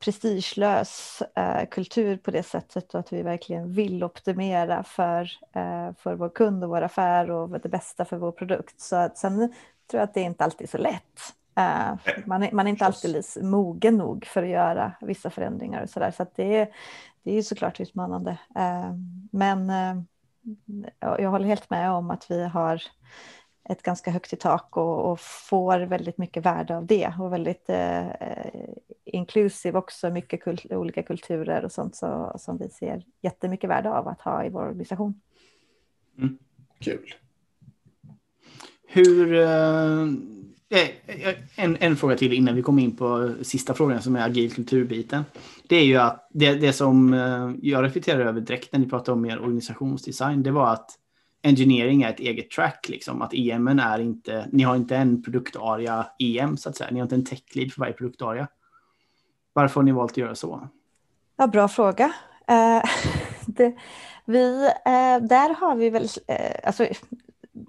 [0.00, 5.22] prestigelös eh, kultur på det sättet och att vi verkligen vill optimera för,
[5.52, 8.80] eh, för vår kund och vår affär och det bästa för vår produkt.
[8.80, 9.38] Så att sen
[9.90, 11.34] tror jag att det inte alltid är så lätt.
[11.58, 11.94] Eh,
[12.26, 16.00] man, är, man är inte alltid mogen nog för att göra vissa förändringar och så
[16.00, 16.10] där.
[16.10, 16.68] Så att det, är,
[17.22, 18.30] det är såklart utmanande.
[18.56, 18.94] Eh,
[19.32, 20.02] men eh,
[20.98, 22.82] jag håller helt med om att vi har
[23.70, 27.68] ett ganska högt i tak och, och, får väldigt mycket värde av det och väldigt
[27.68, 28.06] eh,
[29.04, 34.08] inklusive också mycket kul, olika kulturer och sånt så, som vi ser jättemycket värde av
[34.08, 35.20] att ha i vår organisation.
[36.18, 36.38] Mm.
[36.78, 37.14] Kul.
[38.88, 40.02] Hur, eh,
[40.68, 44.26] eh, eh en, en fråga till innan vi kommer in på sista frågan som är
[44.26, 45.24] agil kulturbiten.
[45.68, 49.12] Det är ju att det, det som eh, jag reflekterar över direkt när ni pratar
[49.12, 50.99] om er organisationsdesign, det var att
[51.42, 53.22] engineering är ett eget track, liksom.
[53.22, 56.90] Att EM är inte, ni har inte en produktaria EM så att säga.
[56.90, 58.48] Ni har inte en tech lead för varje produktaria.
[59.52, 60.68] Varför har ni valt att göra så?
[61.36, 62.06] Ja, bra fråga.
[62.50, 62.82] Uh,
[63.46, 63.74] det,
[64.24, 66.86] vi, uh, där har vi väl, uh, alltså,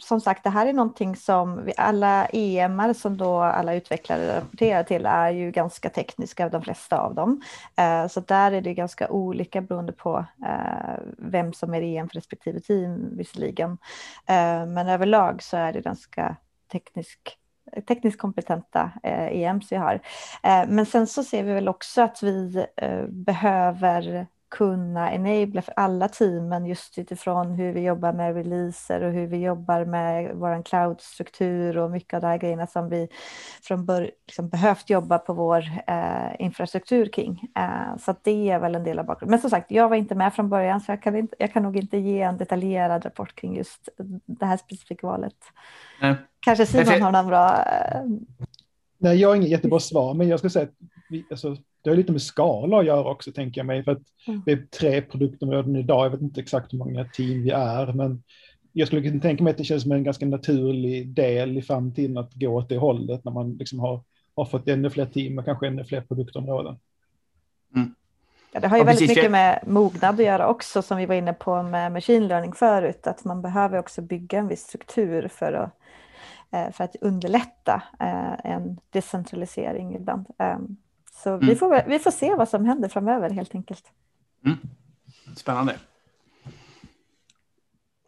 [0.04, 4.84] som sagt, det här är någonting som vi, alla EMR som då alla utvecklare rapporterar
[4.84, 7.42] till är ju ganska tekniska, de flesta av dem.
[7.76, 12.16] Eh, så där är det ganska olika beroende på eh, vem som är EM för
[12.16, 13.72] respektive team visserligen.
[14.26, 16.36] Eh, men överlag så är det ganska
[16.72, 17.38] teknisk
[17.88, 19.94] tekniskt kompetenta eh, EMs vi har.
[20.44, 25.74] Eh, men sen så ser vi väl också att vi eh, behöver kunna enabla för
[25.76, 30.64] alla teamen just utifrån hur vi jobbar med releaser och hur vi jobbar med vår
[30.64, 33.08] cloud-struktur och mycket av de här grejerna som vi
[33.62, 37.52] från början liksom behövt jobba på vår eh, infrastruktur kring.
[37.58, 39.32] Eh, så det är väl en del av bakgrunden.
[39.32, 41.64] Men som sagt, jag var inte med från början så jag kan, inte, jag kan
[41.64, 43.90] nog inte ge en detaljerad rapport kring just
[44.26, 45.36] det här specifika valet.
[46.02, 46.16] Mm.
[46.40, 47.66] Kanske Simon har någon bra...
[47.66, 48.02] Eh...
[48.98, 50.76] Nej, jag har inget jättebra svar, men jag ska säga att
[51.10, 53.84] vi, alltså, det har lite med skala att göra också, tänker jag mig.
[53.84, 54.42] För att mm.
[54.46, 56.06] vi är tre produktområden idag.
[56.06, 58.24] Jag vet inte exakt hur många team vi är, men
[58.74, 62.18] jag skulle kunna tänka mig att det känns som en ganska naturlig del i framtiden
[62.18, 64.02] att gå åt det hållet när man liksom har,
[64.36, 66.80] har fått ännu fler team och kanske ännu fler produktområden.
[67.76, 67.96] Mm.
[68.52, 71.16] Ja, det har ju ja, väldigt mycket med mognad att göra också, som vi var
[71.16, 75.54] inne på med machine learning förut, att man behöver också bygga en viss struktur för
[75.54, 75.72] att,
[76.52, 80.26] eh, för att underlätta eh, en decentralisering ibland.
[81.24, 81.48] Så mm.
[81.48, 83.84] vi, får, vi får se vad som händer framöver helt enkelt.
[84.46, 84.58] Mm.
[85.36, 85.76] Spännande.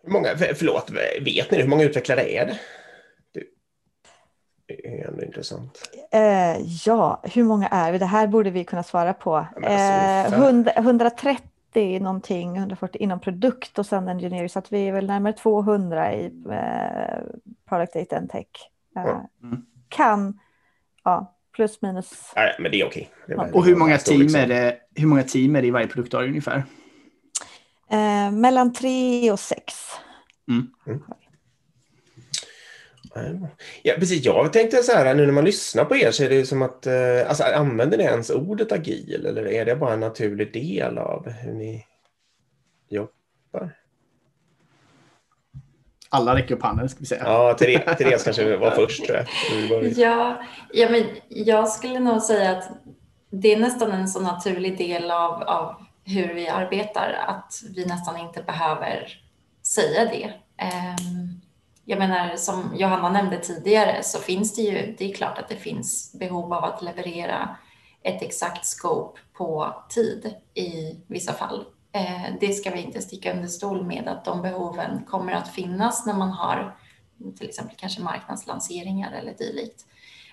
[0.03, 0.91] Hur många, förlåt,
[1.21, 2.59] vet ni hur många utvecklare är det?
[4.65, 5.89] Det är ändå intressant.
[6.11, 7.97] Eh, ja, hur många är vi?
[7.97, 9.47] Det här borde vi kunna svara på.
[9.63, 15.07] Eh, 100, 130 någonting, 140 inom produkt och sen engineering, så att vi är väl
[15.07, 17.19] närmare 200 i eh,
[17.69, 18.47] product data and tech.
[18.95, 19.65] Eh, mm.
[19.89, 20.39] Kan,
[21.03, 22.33] ja, plus minus.
[22.35, 23.09] Nej, men det är okej.
[23.27, 23.49] Ja.
[23.53, 26.63] Och hur många, team är det, hur många team är det i varje produktdag ungefär?
[27.91, 29.73] Eh, mellan tre och sex.
[30.49, 30.67] Mm.
[30.87, 31.01] Mm.
[33.81, 34.25] Ja, precis.
[34.25, 36.87] Jag tänkte så här, nu när man lyssnar på er så är det som att,
[36.87, 41.29] eh, alltså använder ni ens ordet agil eller är det bara en naturlig del av
[41.29, 41.85] hur ni
[42.89, 43.75] jobbar?
[46.13, 47.23] Alla räcker upp handen ska vi säga.
[47.25, 49.09] Ja, Therese, Therese kanske var först.
[49.97, 50.43] Ja,
[50.73, 52.69] ja, men jag skulle nog säga att
[53.29, 58.19] det är nästan en så naturlig del av, av hur vi arbetar att vi nästan
[58.19, 59.07] inte behöver
[59.63, 60.33] säga det.
[60.63, 61.41] Um,
[61.85, 65.55] jag menar, som Johanna nämnde tidigare så finns det ju, det är klart att det
[65.55, 67.55] finns behov av att leverera
[68.03, 71.65] ett exakt scope på tid i vissa fall.
[71.95, 76.05] Eh, det ska vi inte sticka under stol med att de behoven kommer att finnas
[76.05, 76.75] när man har
[77.37, 79.85] till exempel kanske marknadslanseringar eller dylikt.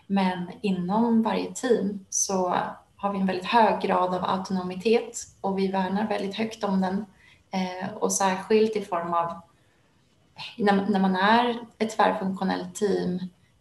[0.07, 2.55] Men inom varje team så
[2.97, 7.05] har vi en väldigt hög grad av autonomitet och vi värnar väldigt högt om den
[7.51, 9.41] eh, och särskilt i form av
[10.57, 13.19] när, när man är ett tvärfunktionellt team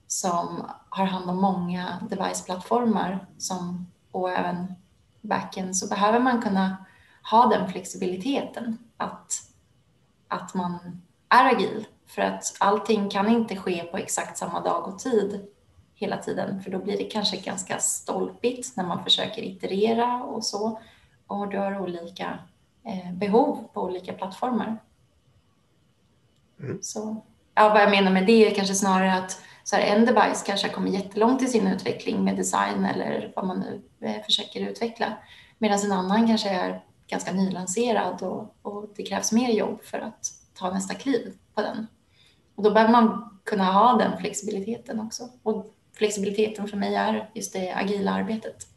[0.07, 4.73] som har hand om många deviceplattformar som, och även
[5.21, 6.77] backend så behöver man kunna
[7.31, 9.33] ha den flexibiliteten att,
[10.27, 11.87] att man är agil.
[12.07, 15.47] För att allting kan inte ske på exakt samma dag och tid
[15.95, 20.79] hela tiden, för då blir det kanske ganska stolpigt när man försöker iterera och så.
[21.27, 22.39] Och du har olika
[22.85, 24.77] eh, behov på olika plattformar.
[26.59, 26.79] Mm.
[26.81, 27.17] Så,
[27.55, 30.67] ja, vad jag menar med det är kanske snarare att så här, en device kanske
[30.67, 35.17] har kommit jättelångt i sin utveckling med design eller vad man nu eh, försöker utveckla.
[35.57, 40.25] Medan en annan kanske är ganska nylanserad och, och det krävs mer jobb för att
[40.53, 41.87] ta nästa kliv på den.
[42.55, 45.23] Och då behöver man kunna ha den flexibiliteten också.
[45.43, 48.67] Och flexibiliteten för mig är just det agila arbetet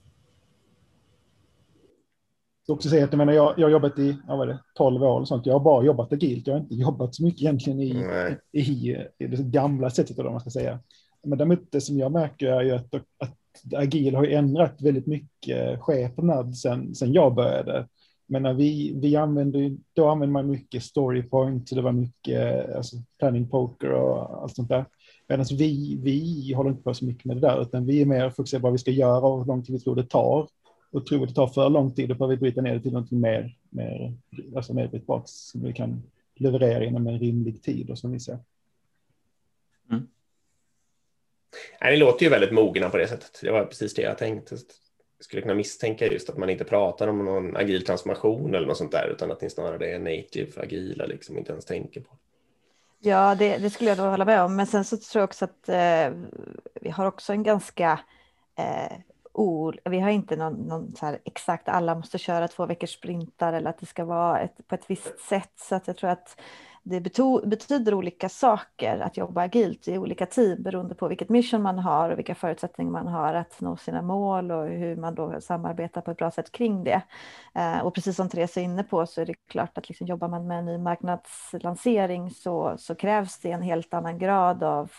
[2.62, 5.02] ska också säga att jag, menar, jag, jag har jobbat i ja, vad det, 12
[5.02, 5.46] år och sånt.
[5.46, 6.46] Jag har bara jobbat agilt.
[6.46, 8.04] Jag har inte jobbat så mycket egentligen i,
[8.52, 10.78] i, i, det gamla sättet, eller man ska säga.
[11.24, 13.38] Men däremot det som jag märker är ju att, att
[13.76, 17.88] agil har ändrat väldigt mycket skepnad sen, sen jag började.
[18.32, 21.70] Men när vi, vi använde, då använde man mycket storypoint.
[21.70, 24.84] det var mycket alltså, planning poker och allt sånt där.
[25.28, 28.30] Medan vi, vi håller inte på så mycket med det där, utan vi är mer
[28.30, 30.48] fokuserade på vad vi ska göra och hur lång tid vi tror det tar
[30.90, 32.92] och tror vi det tar för lång tid, då får vi bryta ner det till
[32.92, 34.14] något mer, mer,
[34.56, 36.02] alltså mer brytbart som vi kan
[36.34, 38.38] leverera inom en rimlig tid och som vi ser.
[39.90, 40.08] Mm.
[41.80, 43.40] Nej, det låter ju väldigt mogna på det sättet.
[43.42, 44.56] Det var precis det jag tänkte.
[45.22, 48.92] Skulle kunna misstänka just att man inte pratar om någon agil transformation eller något sånt
[48.92, 52.16] där, utan att ni snarare är native agila, liksom inte ens tänker på.
[52.98, 54.56] Ja, det, det skulle jag då hålla med om.
[54.56, 56.10] Men sen så tror jag också att eh,
[56.80, 58.00] vi har också en ganska
[58.58, 58.92] eh,
[59.32, 63.70] o, Vi har inte någon, någon så exakt alla måste köra två veckors sprintar eller
[63.70, 65.52] att det ska vara ett, på ett visst sätt.
[65.56, 66.40] Så att jag tror att
[66.82, 67.00] det
[67.44, 72.10] betyder olika saker att jobba agilt i olika team beroende på vilket mission man har
[72.10, 76.10] och vilka förutsättningar man har att nå sina mål och hur man då samarbetar på
[76.10, 77.02] ett bra sätt kring det.
[77.54, 80.28] Eh, och precis som Therese är inne på så är det klart att liksom jobbar
[80.28, 84.90] man med en ny marknadslansering så, så krävs det en helt annan grad av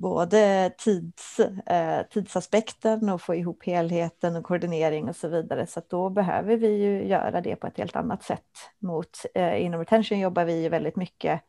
[0.00, 5.66] både tids, eh, tidsaspekten och få ihop helheten och koordinering och så vidare.
[5.66, 8.70] Så då behöver vi ju göra det på ett helt annat sätt.
[8.78, 11.40] Mot, eh, inom retention jobbar vi ju väldigt mycket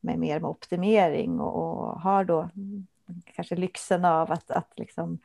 [0.00, 2.50] med mer med optimering och, och har då
[3.34, 5.18] kanske lyxen av att, att liksom,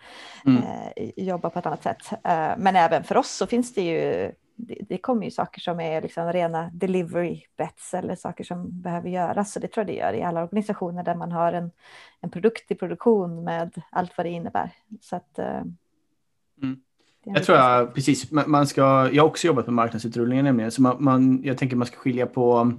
[0.46, 0.64] mm.
[0.64, 2.12] eh, jobba på ett annat sätt.
[2.12, 5.80] Eh, men även för oss så finns det ju det, det kommer ju saker som
[5.80, 9.54] är liksom rena delivery bets eller saker som behöver göras.
[9.54, 11.72] Så det tror jag det gör i alla organisationer där man har en,
[12.22, 14.72] en produkt i produktion med allt vad det innebär.
[15.02, 15.62] Så att, eh,
[16.62, 16.80] mm.
[17.24, 21.04] Jag tror jag, precis, man ska, jag har också jobbat med marknadsutrullningen nämligen, så man,
[21.04, 22.74] man, jag tänker man ska skilja på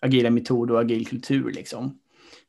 [0.00, 1.52] agila metoder och agil kultur.
[1.52, 1.98] Liksom.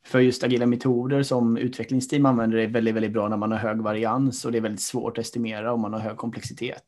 [0.06, 3.80] För just agila metoder som utvecklingsteam använder är väldigt, väldigt bra när man har hög
[3.80, 6.84] varians och det är väldigt svårt att estimera om man har hög komplexitet.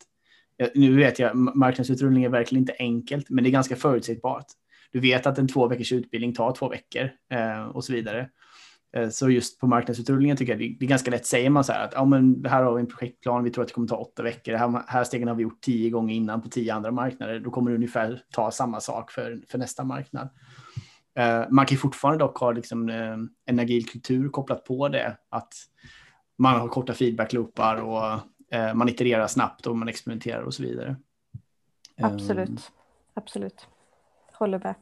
[0.58, 4.46] Eh, nu vet jag, marknadsutrullning är verkligen inte enkelt, men det är ganska förutsägbart.
[4.92, 8.28] Du vet att en två veckors utbildning tar två veckor eh, och så vidare.
[8.96, 11.26] Eh, så just på marknadsutrullningen tycker jag det, det är ganska lätt.
[11.26, 13.68] Säger man så här att ja, men här har vi en projektplan, vi tror att
[13.68, 14.52] det kommer ta åtta veckor.
[14.52, 17.40] Det här, här stegen har vi gjort tio gånger innan på tio andra marknader.
[17.40, 20.28] Då kommer det ungefär ta samma sak för, för nästa marknad.
[21.18, 25.16] Eh, man kan fortfarande dock ha liksom, eh, en agil kultur kopplat på det.
[25.28, 25.52] Att
[26.38, 28.20] man har korta feedbackloopar och
[28.74, 30.96] man itererar snabbt och man experimenterar och så vidare.
[32.00, 32.58] Absolut, um,
[33.14, 33.66] absolut.
[34.32, 34.74] Håller med.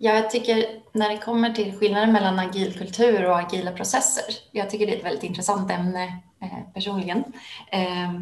[0.00, 4.34] Ja, jag tycker när det kommer till skillnaden mellan agil kultur och agila processer.
[4.50, 6.04] Jag tycker det är ett väldigt intressant ämne
[6.42, 7.24] eh, personligen.
[7.72, 8.12] Eh,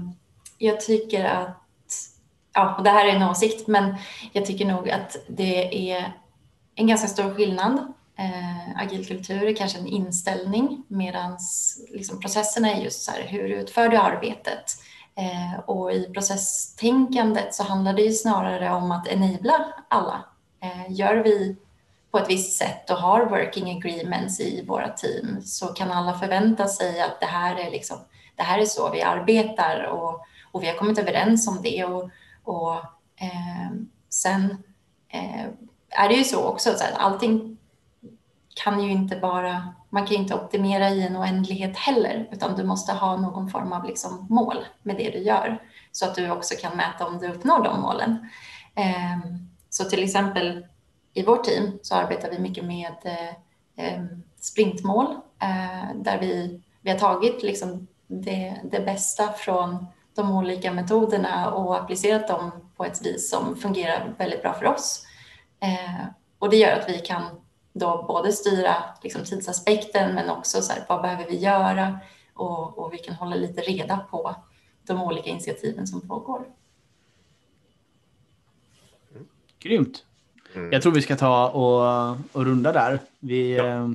[0.59, 1.63] jag tycker att,
[2.55, 3.95] ja, och det här är en åsikt, men
[4.33, 6.13] jag tycker nog att det är
[6.75, 11.39] en ganska stor skillnad Eh, agil kultur är kanske en inställning medan
[11.89, 14.77] liksom, processerna är just så här, hur utför du arbetet?
[15.15, 20.25] Eh, och i processtänkandet så handlar det ju snarare om att enabla alla.
[20.61, 21.57] Eh, gör vi
[22.11, 26.69] på ett visst sätt och har working agreements i våra team så kan alla förvänta
[26.69, 27.97] sig att det här är, liksom,
[28.37, 30.21] det här är så vi arbetar och,
[30.53, 31.85] och vi har kommit överens om det.
[31.85, 32.11] Och,
[32.45, 32.75] och
[33.17, 33.71] eh,
[34.09, 34.63] sen
[35.09, 35.47] eh,
[35.91, 37.56] är det ju så också, så att allting
[38.65, 42.65] kan ju inte bara, man kan ju inte optimera i en oändlighet heller, utan du
[42.65, 46.55] måste ha någon form av liksom mål med det du gör så att du också
[46.61, 48.29] kan mäta om du uppnår de målen.
[48.75, 50.67] Ehm, så till exempel
[51.15, 53.35] i vårt team så arbetar vi mycket med eh,
[53.87, 55.07] ehm, sprintmål
[55.43, 61.77] eh, där vi, vi har tagit liksom det, det bästa från de olika metoderna och
[61.77, 65.07] applicerat dem på ett vis som fungerar väldigt bra för oss.
[65.61, 66.07] Eh,
[66.39, 67.23] och det gör att vi kan
[67.79, 71.99] då både styra liksom, tidsaspekten men också så här, vad behöver vi göra
[72.35, 74.35] och, och vi kan hålla lite reda på
[74.87, 76.47] de olika initiativen som pågår.
[79.59, 80.05] Grymt.
[80.55, 80.73] Mm.
[80.73, 83.01] Jag tror vi ska ta och, och runda där.
[83.19, 83.89] Vi, ja, eh,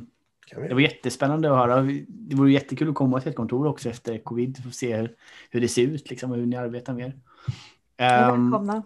[0.56, 0.68] vi.
[0.68, 1.82] Det var jättespännande att höra.
[2.08, 5.16] Det vore jättekul att komma till ett kontor också efter covid och se hur,
[5.50, 7.14] hur det ser ut liksom, och hur ni arbetar mer.
[7.98, 8.76] Välkomna.
[8.76, 8.84] Um,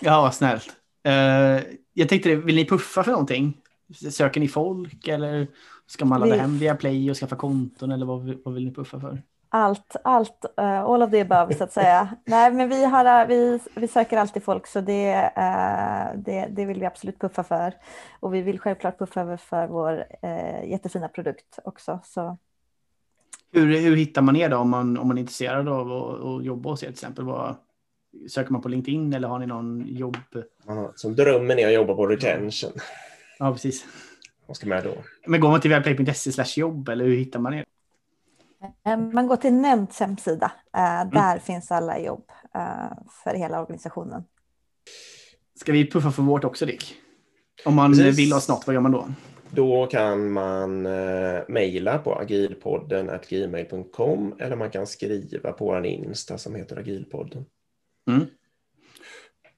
[0.00, 0.66] ja, vad snällt.
[1.08, 1.62] Uh,
[1.92, 3.59] jag tänkte, vill ni puffa för någonting?
[3.94, 5.46] Söker ni folk eller
[5.86, 6.38] ska man ladda vi...
[6.38, 9.22] hem via Play och skaffa konton eller vad, vad vill ni puffa för?
[9.52, 12.16] Allt, allt, uh, all of the above så att säga.
[12.24, 16.80] Nej, men vi, har, vi, vi söker alltid folk så det, uh, det, det vill
[16.80, 17.74] vi absolut puffa för.
[18.20, 22.00] Och vi vill självklart puffa för vår uh, jättefina produkt också.
[22.04, 22.38] Så.
[23.52, 26.44] Hur, hur hittar man er då om man, om man är intresserad av att, att
[26.44, 27.24] jobba hos er till exempel?
[27.24, 27.56] Vad,
[28.28, 30.16] söker man på LinkedIn eller har ni någon jobb?
[30.68, 32.72] Aha, som drömmen är att jobba på retention.
[33.40, 33.84] Ja, precis.
[34.46, 34.94] Vad ska med då?
[35.26, 37.64] Men går man till webplay.se jobb eller hur hittar man er?
[38.86, 40.52] Eh, man går till Nämnds hemsida.
[40.76, 41.10] Eh, mm.
[41.10, 41.40] Där mm.
[41.40, 42.24] finns alla jobb
[42.54, 42.92] eh,
[43.24, 44.24] för hela organisationen.
[45.54, 46.96] Ska vi puffa för vårt också, Dick?
[47.64, 48.18] Om man Precis.
[48.18, 49.08] vill oss något, vad gör man då?
[49.50, 56.38] Då kan man eh, mejla på agilpodden gmail.com eller man kan skriva på vår Insta
[56.38, 57.44] som heter agilpodden.
[58.10, 58.26] Mm.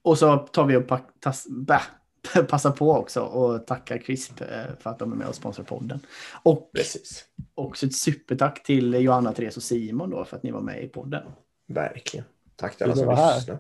[0.03, 0.83] Och så tar vi och
[1.21, 1.81] tas, bä,
[2.49, 4.47] passa på också och tacka Crisp eh,
[4.79, 6.01] för att de är med och sponsrar podden.
[6.43, 7.25] Och Precis.
[7.55, 10.89] också ett supertack till Johanna, Therese och Simon då för att ni var med i
[10.89, 11.23] podden.
[11.69, 12.27] Verkligen.
[12.57, 13.59] Tack till alla som lyssnade.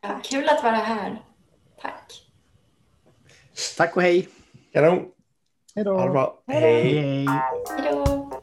[0.00, 1.22] Ja, kul att vara här.
[1.80, 2.12] Tack.
[3.76, 4.28] Tack och hej.
[4.72, 5.04] Kanon.
[5.74, 5.94] Hej då.
[5.94, 6.42] Ha det bra.
[6.46, 6.62] Hej.
[6.62, 7.26] hej.
[7.78, 8.42] hej då.